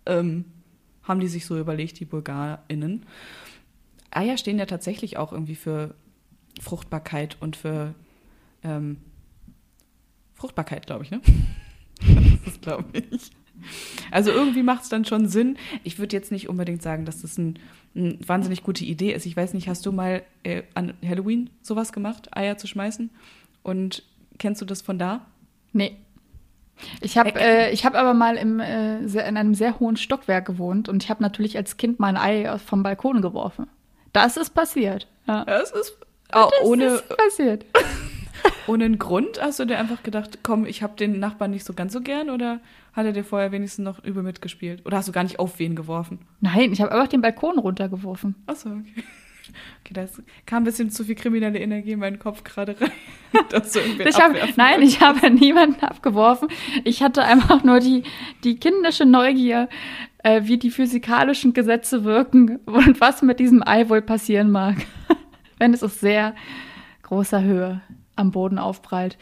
[0.07, 0.47] Ähm,
[1.03, 3.05] haben die sich so überlegt, die BulgarInnen.
[4.11, 5.95] Eier stehen ja tatsächlich auch irgendwie für
[6.61, 7.95] Fruchtbarkeit und für
[8.63, 8.99] ähm,
[10.35, 11.21] Fruchtbarkeit, glaube ich, ne?
[12.45, 13.31] das ist, glaube ich.
[14.11, 15.59] Also irgendwie macht es dann schon Sinn.
[15.83, 17.59] Ich würde jetzt nicht unbedingt sagen, dass das ein,
[17.95, 19.27] eine wahnsinnig gute Idee ist.
[19.27, 23.11] Ich weiß nicht, hast du mal äh, an Halloween sowas gemacht, Eier zu schmeißen?
[23.63, 24.03] Und
[24.39, 25.27] kennst du das von da?
[25.73, 25.97] Nee.
[27.01, 30.89] Ich habe äh, ich hab aber mal im, äh, in einem sehr hohen Stockwerk gewohnt
[30.89, 33.67] und ich habe natürlich als Kind mein Ei vom Balkon geworfen.
[34.13, 35.09] Das ist passiert.
[35.27, 35.45] Ja.
[35.45, 35.99] Es ist
[36.35, 37.65] oh, Das ohne, ist passiert.
[38.67, 39.41] ohne einen Grund.
[39.41, 42.31] Hast du dir einfach gedacht, komm, ich habe den Nachbarn nicht so ganz so gern
[42.31, 42.61] oder
[42.99, 44.85] hat er dir vorher wenigstens noch übel mitgespielt?
[44.85, 46.19] Oder hast du gar nicht auf wen geworfen?
[46.41, 48.35] Nein, ich habe einfach den Balkon runtergeworfen.
[48.47, 49.05] Achso, okay.
[49.81, 50.05] Okay, da
[50.45, 52.91] kam ein bisschen zu viel kriminelle Energie in meinen Kopf gerade rein.
[53.51, 56.49] dass du Ich hab, nein, ich habe niemanden abgeworfen.
[56.85, 58.03] Ich hatte einfach nur die,
[58.45, 59.71] die kindische Neugier,
[60.19, 64.77] äh, wie die physikalischen Gesetze wirken und was mit diesem Ei wohl passieren mag,
[65.59, 66.35] wenn es aus sehr
[67.05, 67.81] großer Höhe
[68.17, 69.17] am Boden aufprallt.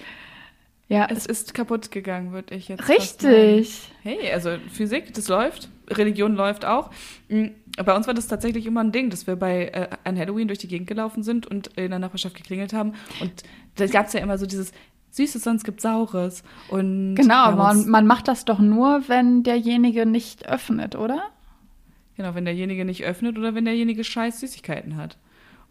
[0.89, 2.89] Ja, Es ist kaputt gegangen, würde ich jetzt.
[2.89, 3.91] richtig.
[4.03, 5.69] Hey, also Physik, das läuft.
[5.91, 6.91] Religion läuft auch.
[7.29, 7.47] Mm,
[7.85, 10.61] Bei uns war das tatsächlich immer ein Ding, dass wir bei äh, an Halloween durch
[10.61, 12.95] die Gegend gelaufen sind und in der Nachbarschaft geklingelt haben.
[13.21, 13.33] Und
[13.77, 14.71] da gab es ja immer so dieses
[15.11, 16.43] Süßes, sonst gibt Saures.
[16.69, 21.21] Und Genau, man, man macht das doch nur, wenn derjenige nicht öffnet, oder?
[22.17, 25.19] Genau, wenn derjenige nicht öffnet oder wenn derjenige scheiß Süßigkeiten hat.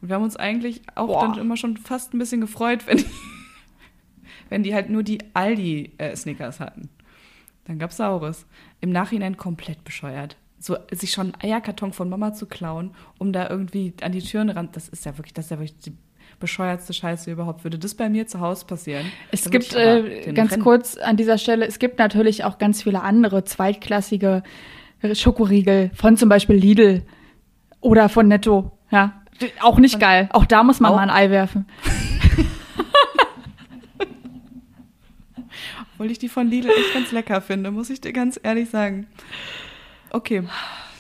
[0.01, 1.21] Und wir haben uns eigentlich auch Boah.
[1.27, 3.03] dann immer schon fast ein bisschen gefreut, wenn
[4.49, 6.89] wenn die halt nur die Aldi-Snickers hatten.
[7.65, 8.45] Dann gab's Saures.
[8.81, 10.37] Im Nachhinein komplett bescheuert.
[10.59, 14.49] So, sich schon einen Eierkarton von Mama zu klauen, um da irgendwie an die Türen
[14.49, 14.69] ran.
[14.71, 15.93] Das ist ja wirklich, das ist ja wirklich die
[16.39, 17.63] bescheuertste Scheiße überhaupt.
[17.63, 19.05] Würde das bei mir zu Hause passieren?
[19.31, 23.01] Es gibt, äh, ganz Rennen- kurz an dieser Stelle, es gibt natürlich auch ganz viele
[23.01, 24.43] andere zweitklassige
[25.13, 27.03] Schokoriegel von zum Beispiel Lidl
[27.81, 28.71] oder von Netto.
[28.91, 29.21] Ja,
[29.61, 30.29] auch nicht geil.
[30.33, 31.65] Auch da muss man Auch- mal ein Ei werfen.
[35.95, 39.07] Obwohl ich die von Lidl echt ganz lecker finde, muss ich dir ganz ehrlich sagen.
[40.11, 40.43] Okay,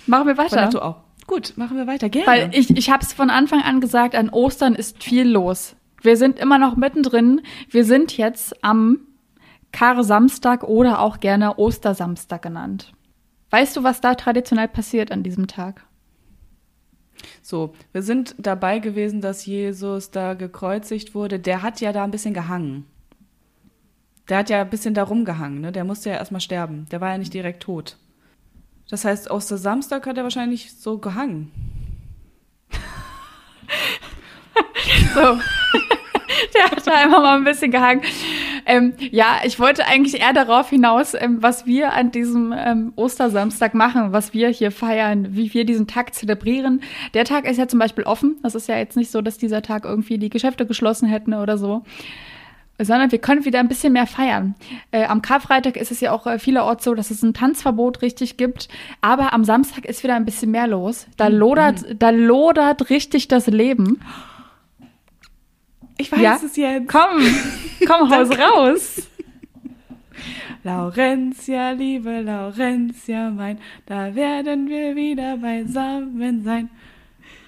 [0.07, 0.65] Machen wir weiter.
[0.65, 0.97] Netto auch.
[1.27, 2.09] Gut, machen wir weiter.
[2.09, 2.27] Gerne.
[2.27, 5.75] Weil ich, ich habe es von Anfang an gesagt, an Ostern ist viel los.
[6.01, 7.41] Wir sind immer noch mittendrin.
[7.69, 8.99] Wir sind jetzt am
[9.71, 12.93] Kar-Samstag oder auch gerne Ostersamstag genannt.
[13.49, 15.85] Weißt du, was da traditionell passiert an diesem Tag?
[17.41, 21.39] So, wir sind dabei gewesen, dass Jesus da gekreuzigt wurde.
[21.39, 22.85] Der hat ja da ein bisschen gehangen.
[24.29, 25.71] Der hat ja ein bisschen da rumgehangen, ne?
[25.71, 26.87] Der musste ja erstmal sterben.
[26.91, 27.97] Der war ja nicht direkt tot.
[28.89, 31.51] Das heißt, aus der Samstag hat er wahrscheinlich so gehangen.
[35.13, 35.39] So.
[36.53, 38.01] Der hat da einfach mal ein bisschen gehangen.
[38.65, 43.73] Ähm, ja, ich wollte eigentlich eher darauf hinaus, ähm, was wir an diesem ähm, Ostersamstag
[43.73, 46.81] machen, was wir hier feiern, wie wir diesen Tag zelebrieren.
[47.13, 48.37] Der Tag ist ja zum Beispiel offen.
[48.43, 51.57] Das ist ja jetzt nicht so, dass dieser Tag irgendwie die Geschäfte geschlossen hätten oder
[51.57, 51.83] so.
[52.79, 54.55] Sondern wir können wieder ein bisschen mehr feiern.
[54.91, 58.37] Äh, am Karfreitag ist es ja auch äh, vielerorts so, dass es ein Tanzverbot richtig
[58.37, 58.67] gibt,
[59.01, 61.07] aber am Samstag ist wieder ein bisschen mehr los.
[61.17, 61.35] Da Mhm.
[61.37, 64.01] lodert, da lodert richtig das Leben.
[65.97, 66.39] Ich weiß Ja?
[66.43, 66.89] es jetzt.
[66.89, 67.25] Komm,
[67.87, 69.07] komm, haus raus.
[70.63, 76.69] Laurentia, liebe Laurentia mein, da werden wir wieder beisammen sein.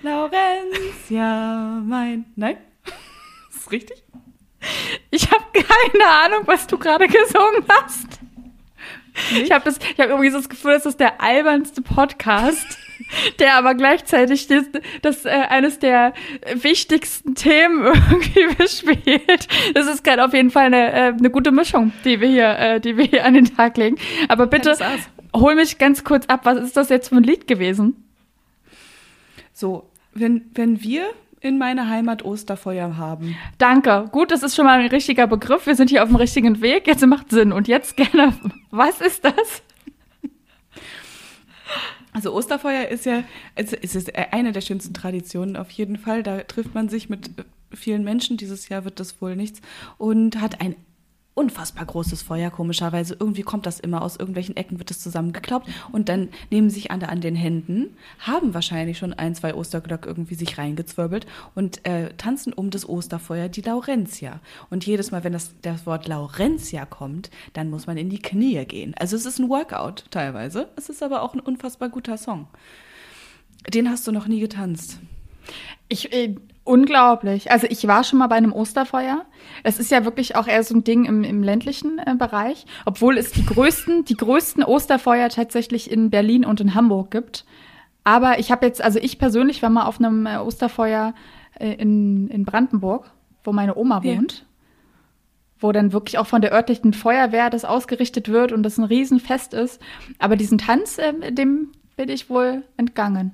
[0.04, 2.26] Laurentia mein.
[2.36, 2.58] Nein?
[3.50, 4.04] Ist richtig?
[5.12, 8.20] Ich habe keine Ahnung, was du gerade gesungen hast.
[9.42, 12.78] Ich habe das, ich habe irgendwie so das Gefühl, das ist der albernste Podcast,
[13.40, 14.66] der aber gleichzeitig das,
[15.02, 16.14] das äh, eines der
[16.54, 19.48] wichtigsten Themen irgendwie bespielt.
[19.74, 22.80] Das ist gerade auf jeden Fall eine, äh, eine gute Mischung, die wir hier, äh,
[22.80, 23.98] die wir hier an den Tag legen.
[24.28, 24.78] Aber bitte
[25.36, 26.42] hol mich ganz kurz ab.
[26.44, 28.04] Was ist das jetzt für ein Lied gewesen?
[29.54, 31.10] So, wenn, wenn wir
[31.48, 34.10] in meiner Heimat Osterfeuer haben, Danke.
[34.12, 35.66] Gut, das ist schon mal ein richtiger Begriff.
[35.66, 36.88] Wir sind hier auf dem richtigen Weg.
[36.88, 37.52] Jetzt macht Sinn.
[37.52, 38.34] Und jetzt gerne,
[38.72, 39.64] was ist das?
[42.14, 43.24] Also Osterfeuer ist ja,
[43.56, 46.24] es ist eine der schönsten Traditionen auf jeden Fall.
[46.24, 47.30] Da trifft man sich mit
[47.74, 48.38] vielen Menschen.
[48.38, 49.62] Dieses Jahr wird das wohl nichts.
[49.98, 50.76] Und hat ein
[51.38, 53.16] unfassbar großes Feuer, komischerweise.
[53.20, 55.70] Irgendwie kommt das immer aus irgendwelchen Ecken, wird es zusammengeklaubt.
[55.92, 60.36] Und dann nehmen sich alle an den Händen, haben wahrscheinlich schon ein, zwei Osterglöck irgendwie
[60.36, 64.40] sich reingezwirbelt und äh, tanzen um das Osterfeuer die Laurentia.
[64.70, 68.66] Und jedes Mal, wenn das, das Wort Laurentia kommt, dann muss man in die Knie
[68.66, 68.96] gehen.
[68.98, 70.70] Also es ist ein Workout teilweise.
[70.76, 72.48] Es ist aber auch ein unfassbar guter Song.
[73.72, 75.00] Den hast du noch nie getanzt.
[75.90, 77.50] Ich, äh, unglaublich.
[77.52, 79.26] Also ich war schon mal bei einem Osterfeuer.
[79.64, 83.18] Das ist ja wirklich auch eher so ein Ding im, im ländlichen äh, Bereich, obwohl
[83.18, 87.46] es die größten, die größten Osterfeuer tatsächlich in Berlin und in Hamburg gibt.
[88.04, 91.14] Aber ich habe jetzt, also ich persönlich war mal auf einem äh, Osterfeuer
[91.60, 93.12] äh, in, in Brandenburg,
[93.44, 94.16] wo meine Oma Ja.
[94.16, 94.46] wohnt.
[95.60, 99.54] Wo dann wirklich auch von der örtlichen Feuerwehr das ausgerichtet wird und das ein Riesenfest
[99.54, 99.82] ist.
[100.20, 103.32] Aber diesen Tanz, äh, dem bin ich wohl entgangen.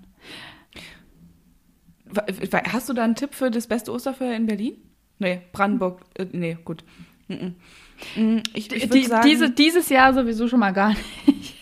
[2.71, 4.75] Hast du da einen Tipp für das beste Osterfeuer in Berlin?
[5.19, 6.01] Nee, Brandenburg.
[6.15, 6.83] Äh, nee, gut.
[7.27, 11.55] Mhm, Ich, ich würde Die, sagen, diese, dieses Jahr sowieso schon mal gar nicht.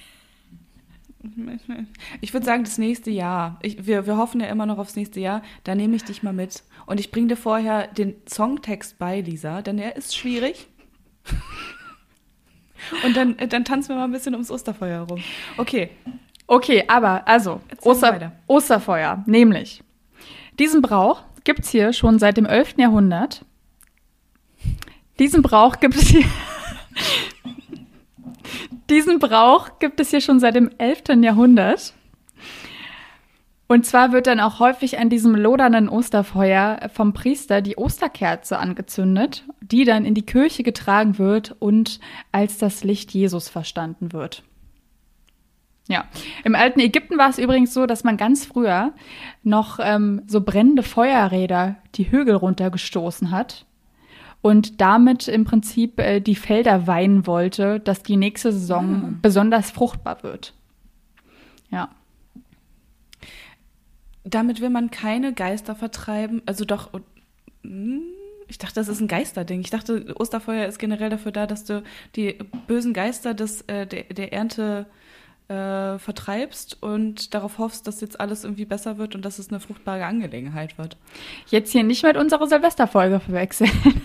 [2.21, 3.59] ich würde sagen, das nächste Jahr.
[3.61, 5.43] Ich, wir, wir hoffen ja immer noch aufs nächste Jahr.
[5.63, 6.63] Da nehme ich dich mal mit.
[6.85, 10.67] Und ich bringe dir vorher den Songtext bei, Lisa, denn er ist schwierig.
[13.05, 15.21] Und dann, äh, dann tanzen wir mal ein bisschen ums Osterfeuer herum.
[15.57, 15.91] Okay.
[16.47, 18.33] Okay, aber also, Oster.
[18.47, 19.83] Osterfeuer, nämlich.
[20.59, 22.75] Diesen Brauch gibt es hier schon seit dem 11.
[22.77, 23.45] Jahrhundert.
[25.19, 26.25] Diesen Brauch gibt es hier.
[28.89, 31.03] Diesen Brauch gibt es hier schon seit dem 11.
[31.21, 31.93] Jahrhundert.
[33.67, 39.45] Und zwar wird dann auch häufig an diesem lodernden Osterfeuer vom Priester die Osterkerze angezündet,
[39.61, 42.01] die dann in die Kirche getragen wird und
[42.33, 44.43] als das Licht Jesus verstanden wird.
[45.91, 46.05] Ja,
[46.43, 48.93] im alten Ägypten war es übrigens so, dass man ganz früher
[49.43, 53.65] noch ähm, so brennende Feuerräder die Hügel runtergestoßen hat
[54.41, 60.23] und damit im Prinzip äh, die Felder weinen wollte, dass die nächste Saison besonders fruchtbar
[60.23, 60.53] wird.
[61.69, 61.89] Ja.
[64.23, 66.41] Damit will man keine Geister vertreiben.
[66.45, 66.89] Also doch.
[67.63, 68.01] hm,
[68.47, 69.61] Ich dachte, das ist ein Geisterding.
[69.61, 71.83] Ich dachte, Osterfeuer ist generell dafür da, dass du
[72.15, 72.37] die
[72.67, 74.85] bösen Geister des, äh, der, der Ernte
[75.51, 79.59] äh, vertreibst und darauf hoffst, dass jetzt alles irgendwie besser wird und dass es eine
[79.59, 80.95] fruchtbare Angelegenheit wird.
[81.47, 83.71] Jetzt hier nicht mit unserer Silvesterfolge verwechseln.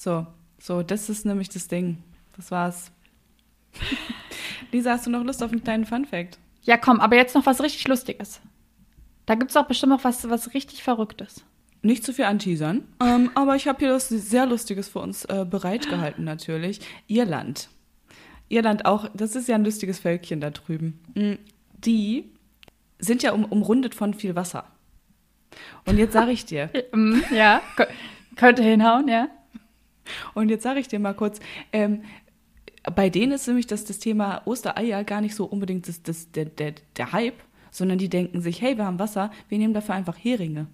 [0.00, 0.28] So,
[0.60, 1.98] so, das ist nämlich das Ding.
[2.36, 2.92] Das war's.
[4.70, 6.38] Lisa, hast du noch Lust auf einen kleinen Funfact?
[6.62, 8.40] Ja, komm, aber jetzt noch was richtig Lustiges.
[9.26, 11.44] Da gibt's doch bestimmt noch was, was richtig Verrücktes.
[11.82, 15.44] Nicht zu viel anteasern, ähm, aber ich habe hier was sehr Lustiges für uns äh,
[15.44, 16.78] bereitgehalten natürlich.
[17.08, 17.68] Irland.
[18.48, 21.00] Irland auch, das ist ja ein lustiges Völkchen da drüben.
[21.14, 21.32] Mm,
[21.84, 22.24] Die
[22.98, 24.64] sind ja um, umrundet von viel Wasser.
[25.86, 27.86] Und jetzt sage ich dir, Mm, Ja, kö-
[28.36, 29.28] könnte hinhauen, ja.
[30.34, 31.40] und jetzt sage ich dir mal kurz,
[31.72, 32.02] ähm,
[32.94, 36.46] bei denen ist nämlich das, das Thema Ostereier gar nicht so unbedingt das, das, der,
[36.46, 40.16] der, der Hype, sondern die denken sich, hey, wir haben Wasser, wir nehmen dafür einfach
[40.16, 40.66] Heringe.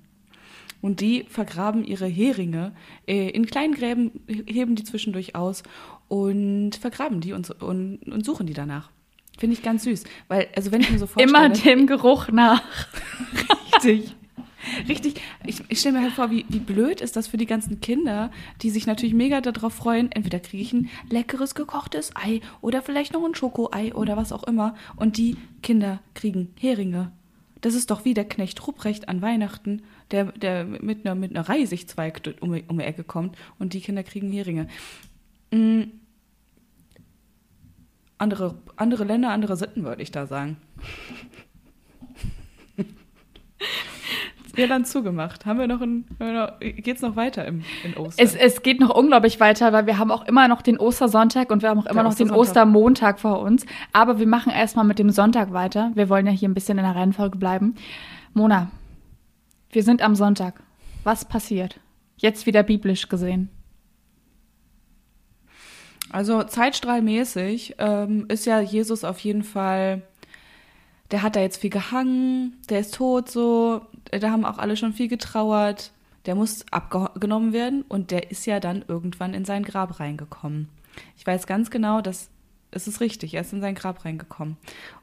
[0.81, 2.73] Und die vergraben ihre Heringe
[3.09, 5.63] äh, in kleinen Gräben, heben die zwischendurch aus
[6.09, 8.91] und vergraben die und, und, und suchen die danach.
[9.39, 10.05] Finde ich ganz süß.
[10.29, 11.47] Weil, also wenn ich mir so vorstelle...
[11.47, 12.63] Immer dem Geruch nach.
[13.75, 14.15] Richtig.
[14.89, 15.21] Richtig.
[15.45, 18.31] Ich, ich stelle mir halt vor, wie, wie blöd ist das für die ganzen Kinder,
[18.63, 20.11] die sich natürlich mega darauf freuen.
[20.13, 24.45] Entweder kriege ich ein leckeres gekochtes Ei oder vielleicht noch ein Schokoei oder was auch
[24.45, 24.75] immer.
[24.97, 27.13] Und die Kinder kriegen Heringe.
[27.61, 31.49] das ist doch wie der Knecht Ruprecht an Weihnachten, der, der mit einer, mit einer
[31.49, 34.69] Reisigzweig um, um die Ecke kommt und die Kinder kriegen Heringe.
[35.55, 35.93] Mhm.
[38.19, 40.57] Andere, andere Länder, andere Sitten, würde ich da sagen.
[44.57, 45.47] Irland zugemacht.
[45.47, 46.05] Haben wir noch ein,
[46.61, 48.25] geht es noch weiter im, in Ostern?
[48.25, 51.63] Es, es geht noch unglaublich weiter, weil wir haben auch immer noch den Ostersonntag und
[51.63, 53.67] wir haben auch immer Der noch den Ostermontag vor uns.
[53.93, 55.91] Aber wir machen erstmal mit dem Sonntag weiter.
[55.95, 57.75] Wir wollen ja hier ein bisschen in der Reihenfolge bleiben.
[58.33, 58.71] Mona,
[59.71, 60.61] wir sind am Sonntag.
[61.03, 61.81] Was passiert?
[62.17, 63.51] Jetzt wieder biblisch gesehen.
[66.15, 70.03] Also zeitstrahlmäßig ähm, ist ja Jesus auf jeden Fall
[71.11, 74.93] der hat da jetzt viel gehangen, der ist tot so, da haben auch alle schon
[74.93, 75.93] viel getrauert.
[76.27, 80.71] Der muss abgenommen werden und der ist ja dann irgendwann in sein Grab reingekommen.
[81.17, 82.31] Ich weiß ganz genau, dass
[82.71, 84.57] es ist richtig, er ist in sein Grab reingekommen.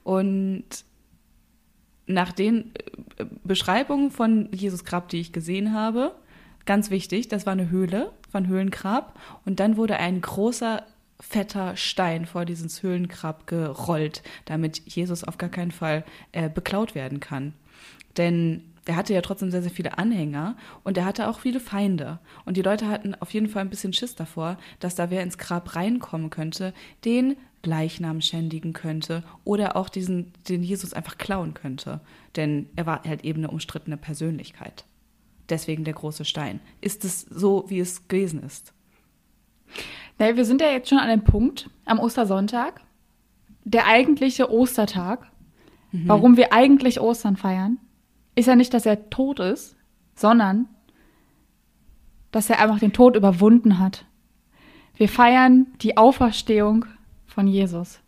[0.04, 0.66] Und
[2.08, 2.72] nach den
[3.18, 6.16] äh, Beschreibungen von Jesus Grab, die ich gesehen habe,
[6.66, 10.84] ganz wichtig, das war eine Höhle, ein Höhlengrab und dann wurde ein großer
[11.22, 17.20] fetter Stein vor dieses Höhlengrab gerollt, damit Jesus auf gar keinen Fall äh, beklaut werden
[17.20, 17.54] kann.
[18.18, 22.20] Denn er hatte ja trotzdem sehr, sehr viele Anhänger und er hatte auch viele Feinde.
[22.46, 25.38] Und die Leute hatten auf jeden Fall ein bisschen Schiss davor, dass da wer ins
[25.38, 26.74] Grab reinkommen könnte,
[27.06, 32.02] den Leichnam schändigen könnte oder auch diesen, den Jesus einfach klauen könnte.
[32.36, 34.86] Denn er war halt eben eine umstrittene Persönlichkeit.
[35.50, 36.60] Deswegen der große Stein.
[36.80, 38.74] Ist es so, wie es gewesen ist?
[40.18, 42.82] Naja, wir sind ja jetzt schon an dem Punkt am Ostersonntag,
[43.64, 45.32] der eigentliche Ostertag,
[45.92, 46.08] mhm.
[46.08, 47.80] warum wir eigentlich Ostern feiern,
[48.36, 49.76] ist ja nicht, dass er tot ist,
[50.16, 50.68] sondern
[52.32, 54.06] dass er einfach den Tod überwunden hat.
[54.96, 56.86] Wir feiern die Auferstehung
[57.26, 58.00] von Jesus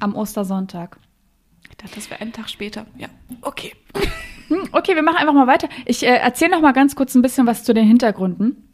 [0.00, 0.98] am Ostersonntag.
[1.70, 2.86] Ich dachte, das wäre einen Tag später.
[2.96, 3.08] Ja,
[3.42, 3.72] okay.
[4.48, 5.68] Hm, okay, wir machen einfach mal weiter.
[5.86, 8.68] Ich äh, erzähle noch mal ganz kurz ein bisschen was zu den Hintergründen.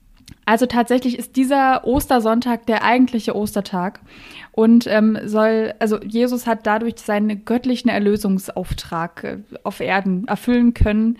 [0.50, 4.00] Also tatsächlich ist dieser Ostersonntag der eigentliche Ostertag
[4.50, 11.18] und ähm, soll, also Jesus hat dadurch seinen göttlichen Erlösungsauftrag äh, auf Erden erfüllen können.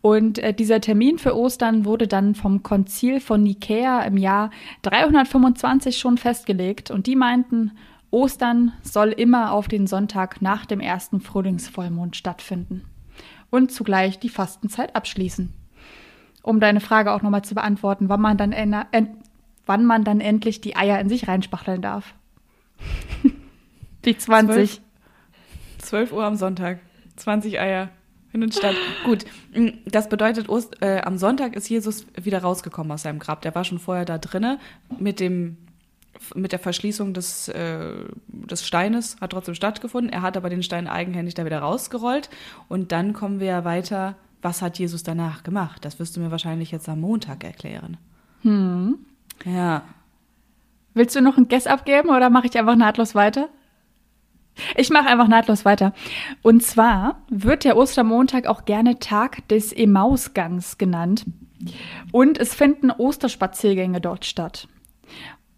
[0.00, 4.50] Und äh, dieser Termin für Ostern wurde dann vom Konzil von Nikäa im Jahr
[4.80, 6.90] 325 schon festgelegt.
[6.90, 7.72] Und die meinten,
[8.10, 12.86] Ostern soll immer auf den Sonntag nach dem ersten Frühlingsvollmond stattfinden
[13.50, 15.59] und zugleich die Fastenzeit abschließen
[16.42, 18.74] um deine Frage auch nochmal zu beantworten, wann man dann, en
[19.66, 22.14] wann man dann endlich die Eier in sich reinspachteln darf.
[24.04, 24.80] die 20.
[24.80, 24.80] 12,
[25.78, 26.80] 12 Uhr am Sonntag.
[27.16, 27.90] 20 Eier.
[28.30, 28.76] Findet statt.
[29.04, 29.24] Gut,
[29.54, 33.42] mm, das bedeutet, Ost, äh, am Sonntag ist Jesus wieder rausgekommen aus seinem Grab.
[33.42, 34.58] Der war schon vorher da drinne
[34.98, 35.56] mit dem
[36.34, 37.94] mit der Verschließung des, äh,
[38.28, 40.12] des Steines hat trotzdem stattgefunden.
[40.12, 42.28] Er hat aber den Stein eigenhändig da wieder rausgerollt.
[42.68, 45.84] Und dann kommen wir ja weiter was hat Jesus danach gemacht?
[45.84, 47.96] Das wirst du mir wahrscheinlich jetzt am Montag erklären.
[48.42, 48.98] Hm.
[49.44, 49.82] Ja.
[50.94, 53.48] Willst du noch ein Guess abgeben oder mache ich einfach nahtlos weiter?
[54.76, 55.92] Ich mache einfach nahtlos weiter.
[56.42, 61.24] Und zwar wird der Ostermontag auch gerne Tag des Emmausgangs genannt.
[62.10, 64.68] Und es finden Osterspaziergänge dort statt.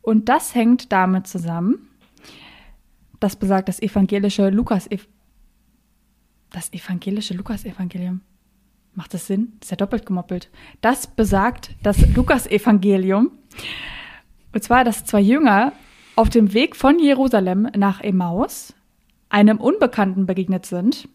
[0.03, 1.89] Und das hängt damit zusammen,
[3.20, 4.89] das besagt das evangelische Lukas
[6.51, 8.20] das evangelische Lukas-Evangelium.
[8.95, 9.55] Macht das Sinn?
[9.61, 10.51] Ist ja doppelt gemoppelt.
[10.80, 13.30] Das besagt das Lukas-Evangelium.
[14.53, 15.72] Und zwar, dass zwei Jünger
[16.14, 18.74] auf dem Weg von Jerusalem nach Emmaus
[19.30, 21.09] einem Unbekannten begegnet sind.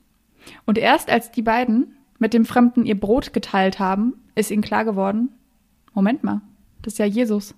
[0.65, 4.85] Und erst als die beiden mit dem Fremden ihr Brot geteilt haben, ist ihnen klar
[4.85, 5.29] geworden,
[5.93, 6.41] Moment mal,
[6.81, 7.53] das ist ja Jesus.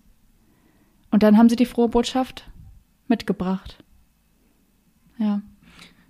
[1.12, 2.50] Und dann haben sie die frohe Botschaft
[3.08, 3.84] mitgebracht.
[5.18, 5.42] Ja.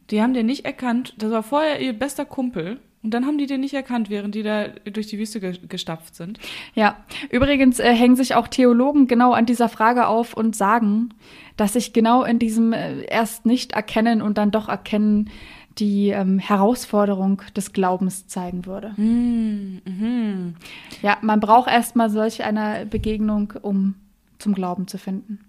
[0.09, 1.13] Die haben den nicht erkannt.
[1.19, 2.79] Das war vorher ihr bester Kumpel.
[3.01, 6.15] Und dann haben die den nicht erkannt, während die da durch die Wüste ge gestapft
[6.15, 6.37] sind.
[6.75, 6.97] Ja,
[7.29, 11.13] übrigens äh, hängen sich auch Theologen genau an dieser Frage auf und sagen,
[11.55, 15.29] dass sich genau in diesem äh, erst nicht erkennen und dann doch erkennen
[15.77, 18.89] die ähm, Herausforderung des Glaubens zeigen würde.
[18.97, 20.55] Mm, mm.
[21.01, 23.95] Ja, man braucht erstmal solch eine Begegnung, um
[24.39, 25.39] zum Glauben zu finden.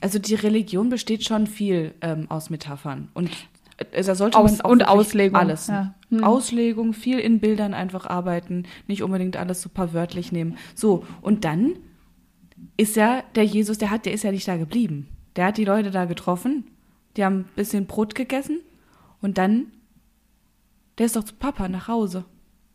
[0.00, 3.30] Also die Religion besteht schon viel ähm, aus Metaphern und
[3.78, 5.36] da sollte Aus, man auch und Auslegung.
[5.36, 5.68] alles.
[5.68, 5.94] Ja.
[6.10, 6.24] Hm.
[6.24, 10.56] Auslegung, viel in Bildern einfach arbeiten, nicht unbedingt alles super wörtlich nehmen.
[10.74, 11.74] So, und dann
[12.76, 15.08] ist ja der Jesus, der hat, der ist ja nicht da geblieben.
[15.36, 16.64] Der hat die Leute da getroffen,
[17.16, 18.60] die haben ein bisschen Brot gegessen
[19.20, 19.66] und dann,
[20.98, 22.24] der ist doch zu Papa nach Hause.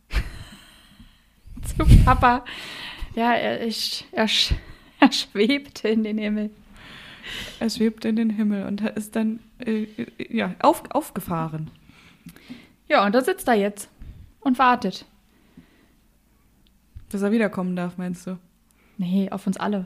[1.64, 2.45] zu Papa.
[3.16, 4.28] Ja, er, ist, er,
[4.99, 6.49] er schwebte in den Himmel.
[7.60, 9.88] Er schwebt in den Himmel und ist dann äh,
[10.30, 11.70] ja, auf, aufgefahren.
[12.88, 13.89] Ja, und da sitzt er jetzt
[14.41, 15.05] und wartet.
[17.09, 18.38] Dass er wiederkommen darf, meinst du?
[18.97, 19.86] Nee, auf uns alle.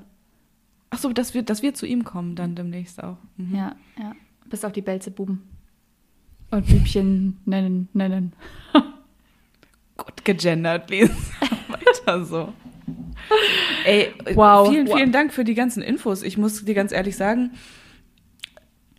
[0.89, 3.17] Ach so, dass wir, dass wir zu ihm kommen dann demnächst auch.
[3.37, 3.55] Mhm.
[3.55, 4.13] Ja, ja.
[4.45, 5.43] Bis auf die Belzebuben.
[6.51, 8.33] Und Bübchen nennen, nennen.
[9.97, 11.13] Gut gegendert, Lisa.
[11.67, 12.53] Weiter so.
[13.85, 14.69] Ey, Wow.
[14.69, 14.95] vielen, Wow.
[14.95, 16.23] vielen Dank für die ganzen Infos.
[16.23, 17.51] Ich muss dir ganz ehrlich sagen,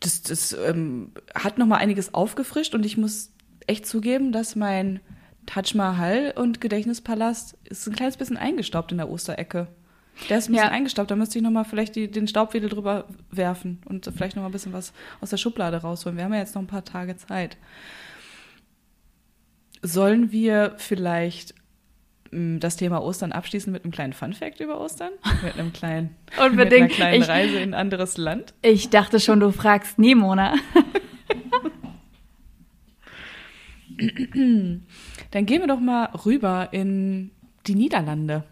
[0.00, 3.30] das, das ähm, hat noch mal einiges aufgefrischt und ich muss
[3.66, 5.00] echt zugeben, dass mein
[5.46, 9.68] Taj Mahal und Gedächtnispalast ist ein kleines bisschen eingestaubt in der Osterecke.
[10.28, 10.72] Der ist ein bisschen Ja.
[10.72, 14.42] eingestaubt, da müsste ich noch mal vielleicht die, den Staubwedel drüber werfen und vielleicht noch
[14.42, 16.16] mal ein bisschen was aus der Schublade rausholen.
[16.18, 17.56] Wir haben ja jetzt noch ein paar Tage Zeit.
[19.82, 21.54] Sollen wir vielleicht
[22.30, 25.10] das Thema Ostern abschließen mit einem kleinen Funfact über Ostern?
[25.42, 26.92] Mit einem kleinen, mit einer Unbedingt.
[26.92, 28.54] kleinen Ich- Reise in ein anderes Land?
[28.62, 30.54] Ich dachte schon, du fragst Nimona.
[35.30, 37.30] Dann gehen wir doch mal rüber in
[37.66, 38.44] die Niederlande.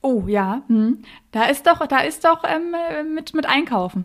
[0.00, 0.62] Oh, ja.
[0.68, 1.02] Hm.
[1.32, 4.04] Da ist doch, da ist doch ähm, äh, mit, mit Einkaufen.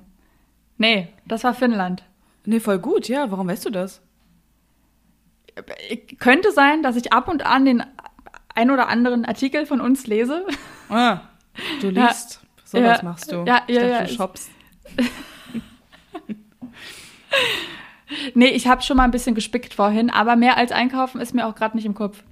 [0.78, 2.04] Nee, das war Finnland.
[2.46, 3.30] Nee, voll gut, ja.
[3.32, 4.02] Warum weißt du das?
[5.56, 7.84] Äh, Könnte sein, dass ich ab und an den
[8.56, 10.46] ein oder anderen Artikel von uns lese.
[10.90, 11.22] Ah,
[11.82, 12.08] du Ja.
[12.08, 12.42] liest.
[12.66, 13.04] Sowas Ja.
[13.04, 13.44] machst du.
[13.46, 14.50] Ja, ich ja, dachte, ja, du shoppst.
[18.36, 21.48] Nee, ich habe schon mal ein bisschen gespickt vorhin, aber mehr als einkaufen ist mir
[21.48, 22.24] auch gerade nicht im Kopf.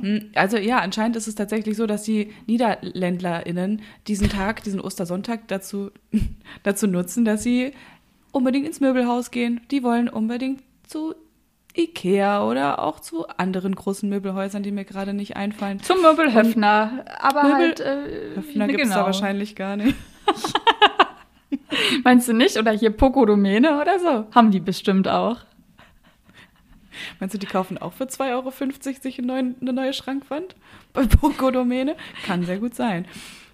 [0.00, 5.48] Hm, Also ja, anscheinend ist es tatsächlich so, dass die NiederländlerInnen diesen Tag, diesen Ostersonntag
[5.48, 5.90] dazu,
[6.62, 7.72] dazu nutzen, dass sie
[8.30, 9.60] unbedingt ins Möbelhaus gehen.
[9.72, 11.14] Die wollen unbedingt zu
[11.76, 15.80] Ikea oder auch zu anderen großen Möbelhäusern, die mir gerade nicht einfallen.
[15.80, 17.80] Zum Möbelhöfner, aber Möbel- halt.
[17.80, 19.06] Äh, Höfner gibt es da genau.
[19.06, 19.96] wahrscheinlich gar nicht.
[22.04, 22.56] Meinst du nicht?
[22.56, 24.26] Oder hier Pokodomäne oder so?
[24.34, 25.38] Haben die bestimmt auch.
[27.20, 28.50] Meinst du, die kaufen auch für 2,50 Euro
[29.00, 30.54] sich eine neue, eine neue Schrankwand?
[30.92, 31.96] Bei Poco-Domäne?
[32.26, 33.06] Kann sehr gut sein.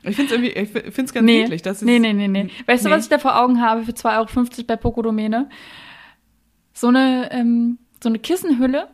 [0.03, 1.43] Ich finde es irgendwie, ich finde es ganz nee.
[1.43, 1.63] niedlich.
[1.63, 2.51] Das ist, nee, nee, nee, nee.
[2.67, 2.95] Weißt du, Nee.
[2.95, 4.09] was ich da vor Augen habe für 2,50
[4.59, 5.49] Euro bei Pokodomäne?
[6.73, 8.89] So eine, ähm, so eine Kissenhülle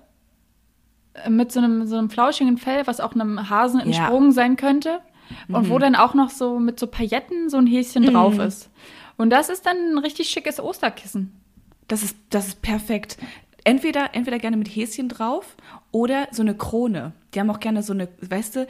[1.14, 3.86] äh, mit so einem, so einem flauschigen Fell, was auch einem Hasen Ja.
[3.86, 5.00] entsprungen sein könnte.
[5.48, 8.68] Und wo dann auch noch so mit so Pailletten so ein Häschen drauf ist.
[9.16, 11.32] Und das ist dann ein richtig schickes Osterkissen.
[11.88, 13.16] Das ist, das ist perfekt.
[13.64, 15.56] Entweder, entweder gerne mit Häschen drauf
[15.92, 17.12] oder so eine Krone.
[17.32, 18.66] Die haben auch gerne so eine, weißt du,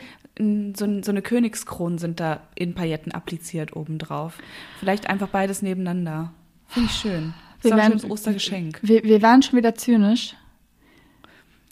[0.76, 4.38] so, so eine Königskronen sind da in Pailletten appliziert obendrauf.
[4.78, 6.32] Vielleicht einfach beides nebeneinander.
[6.68, 7.34] Finde ich schön.
[7.64, 8.78] Das Wir werden- Ostergeschenk.
[8.82, 10.34] Wir, wir waren schon wieder zynisch.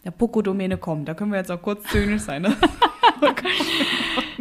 [0.03, 1.07] Der Poco-Domäne kommt.
[1.07, 2.41] Da können wir jetzt auch kurz zynisch sein.
[2.41, 2.55] Ne?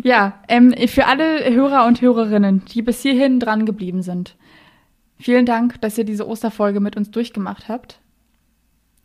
[0.02, 4.36] Ja, ähm, für alle Hörer und Hörerinnen, die bis hierhin dran geblieben sind.
[5.18, 8.00] Vielen Dank, dass ihr diese Osterfolge mit uns durchgemacht habt.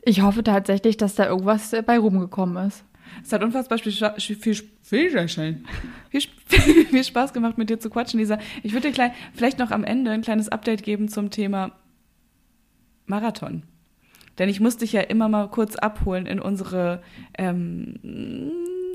[0.03, 2.83] Ich hoffe tatsächlich, dass da irgendwas äh, bei rumgekommen ist.
[3.23, 8.39] Es hat unfassbar viel, viel, viel, viel, Spaß gemacht, mit dir zu quatschen, Lisa.
[8.63, 11.71] Ich würde dir klein, vielleicht noch am Ende ein kleines Update geben zum Thema
[13.07, 13.63] Marathon.
[14.37, 17.01] Denn ich musste dich ja immer mal kurz abholen in unsere
[17.37, 17.95] ähm,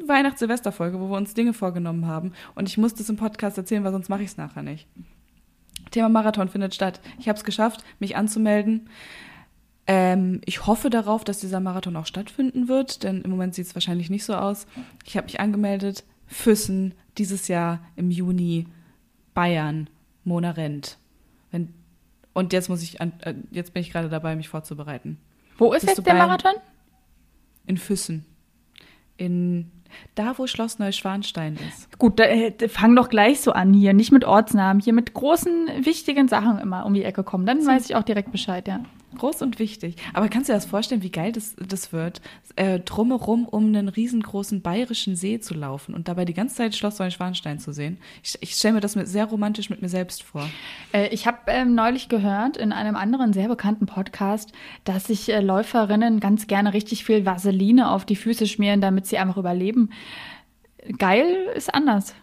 [0.06, 2.32] Weihnachts-Silvester-Folge, wo wir uns Dinge vorgenommen haben.
[2.54, 4.86] Und ich musste es im Podcast erzählen, weil sonst mache ich es nachher nicht.
[5.90, 7.00] Thema Marathon findet statt.
[7.18, 8.88] Ich habe es geschafft, mich anzumelden.
[9.86, 13.74] Ähm, ich hoffe darauf, dass dieser Marathon auch stattfinden wird, denn im Moment sieht es
[13.74, 14.66] wahrscheinlich nicht so aus.
[15.04, 16.04] Ich habe mich angemeldet.
[16.26, 18.66] Füssen, dieses Jahr im Juni,
[19.34, 19.90] Bayern,
[20.24, 20.98] Mona Rent.
[21.50, 21.74] Wenn,
[22.34, 25.18] und jetzt muss ich an, äh, jetzt bin ich gerade dabei, mich vorzubereiten.
[25.58, 26.54] Wo ist Bist jetzt der Marathon?
[27.66, 28.24] In Füssen.
[29.16, 29.70] In
[30.14, 31.98] da, wo Schloss Neuschwanstein ist.
[31.98, 35.68] Gut, da, äh, fang doch gleich so an hier, nicht mit Ortsnamen, hier mit großen,
[35.84, 37.46] wichtigen Sachen immer um die Ecke kommen.
[37.46, 38.80] Dann weiß ich auch direkt Bescheid, ja.
[39.16, 39.96] Groß und wichtig.
[40.14, 42.20] Aber kannst du dir das vorstellen, wie geil das, das wird,
[42.56, 46.98] äh, drumherum um einen riesengroßen bayerischen See zu laufen und dabei die ganze Zeit Schloss
[46.98, 47.98] Neuschwanstein zu sehen?
[48.22, 50.48] Ich, ich stelle mir das mit, sehr romantisch mit mir selbst vor.
[50.92, 54.52] Äh, ich habe ähm, neulich gehört in einem anderen sehr bekannten Podcast,
[54.84, 59.18] dass sich äh, Läuferinnen ganz gerne richtig viel Vaseline auf die Füße schmieren, damit sie
[59.18, 59.90] einfach überleben.
[60.98, 62.14] Geil ist anders.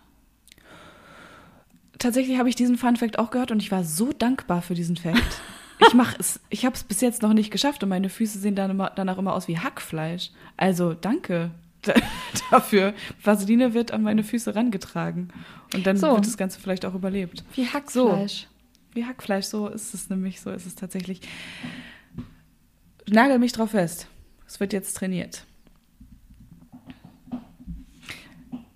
[1.99, 4.97] Tatsächlich habe ich diesen Fun Fact auch gehört und ich war so dankbar für diesen
[4.97, 5.41] Fact.
[5.87, 8.55] Ich mache es, ich habe es bis jetzt noch nicht geschafft und meine Füße sehen
[8.55, 10.31] dann immer, danach immer aus wie Hackfleisch.
[10.57, 11.51] Also danke
[11.83, 11.93] da-
[12.51, 12.93] dafür.
[13.23, 15.29] Vaseline wird an meine Füße rangetragen
[15.73, 16.11] und dann So.
[16.13, 17.43] wird das Ganze vielleicht auch überlebt.
[17.55, 18.47] Wie Hackfleisch.
[18.93, 21.21] Wie Hackfleisch, so ist es nämlich, so ist es tatsächlich.
[23.07, 24.07] Nagel mich drauf fest.
[24.47, 25.45] Es wird jetzt trainiert.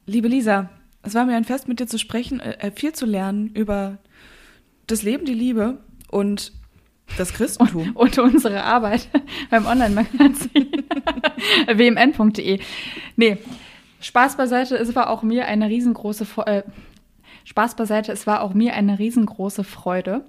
[0.05, 0.69] Liebe Lisa,
[1.01, 3.97] es war mir ein Fest, mit dir zu sprechen, äh, viel zu lernen über
[4.87, 5.79] das Leben, die Liebe
[6.11, 6.51] und
[7.17, 7.91] Das Christentum.
[7.93, 9.07] Und, und unsere Arbeit
[9.49, 10.83] beim Online-Magazin
[11.67, 12.59] wmn.de.
[13.15, 13.37] Nee,
[14.01, 16.63] Spaß beiseite, es war auch mir eine riesengroße äh,
[17.45, 20.25] Spaß beiseite, es war auch mir eine riesengroße Freude.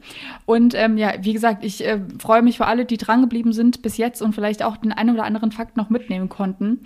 [0.47, 3.97] Und ähm, ja, wie gesagt, ich äh, freue mich für alle, die drangeblieben sind bis
[3.97, 6.81] jetzt und vielleicht auch den einen oder anderen Fakt noch mitnehmen konnten.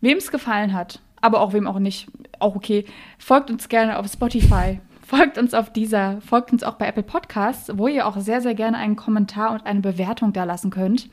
[0.00, 2.08] Wem es gefallen hat, aber auch wem auch nicht,
[2.38, 2.84] auch okay,
[3.18, 7.70] folgt uns gerne auf Spotify, Folgt uns auf dieser, folgt uns auch bei Apple Podcasts,
[7.78, 11.08] wo ihr auch sehr, sehr gerne einen Kommentar und eine Bewertung da lassen könnt.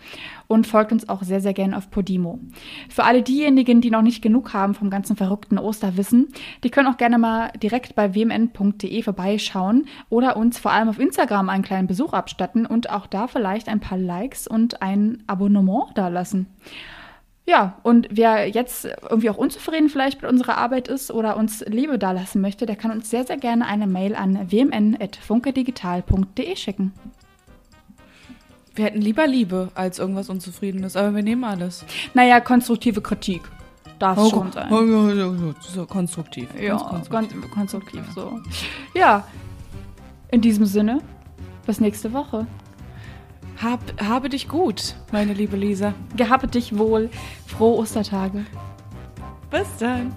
[0.48, 2.40] Und folgt uns auch sehr, sehr gerne auf Podimo.
[2.90, 6.30] Für alle diejenigen, die noch nicht genug haben vom ganzen verrückten Osterwissen,
[6.64, 11.50] die können auch gerne mal direkt bei wmn.de vorbeischauen oder uns vor allem auf Instagram
[11.50, 16.08] einen kleinen Besuch abstatten und auch da vielleicht ein paar Likes und ein Abonnement da
[16.08, 16.48] lassen.
[17.46, 22.00] Ja, und wer jetzt irgendwie auch unzufrieden vielleicht mit unserer Arbeit ist oder uns Liebe
[22.00, 26.94] dalassen möchte, der kann uns sehr, sehr gerne eine Mail an wmn.funkedigital.de schicken.
[28.76, 31.86] Wir hätten lieber Liebe als irgendwas Unzufriedenes, aber wir nehmen alles.
[32.14, 33.42] Naja, konstruktive Kritik.
[34.00, 34.72] Darf oh, schon sein.
[34.72, 36.50] Oh, so konstruktiv.
[36.60, 37.52] Ja, konstruktiv.
[37.52, 38.40] konstruktiv so.
[38.96, 39.28] Ja,
[40.32, 41.02] in diesem Sinne,
[41.68, 42.48] bis nächste Woche.
[43.62, 45.94] Hab, habe dich gut, meine liebe Lisa.
[46.16, 47.10] Gehabe dich wohl.
[47.48, 48.46] Frohe Ostertage.
[49.50, 50.16] Bis dann.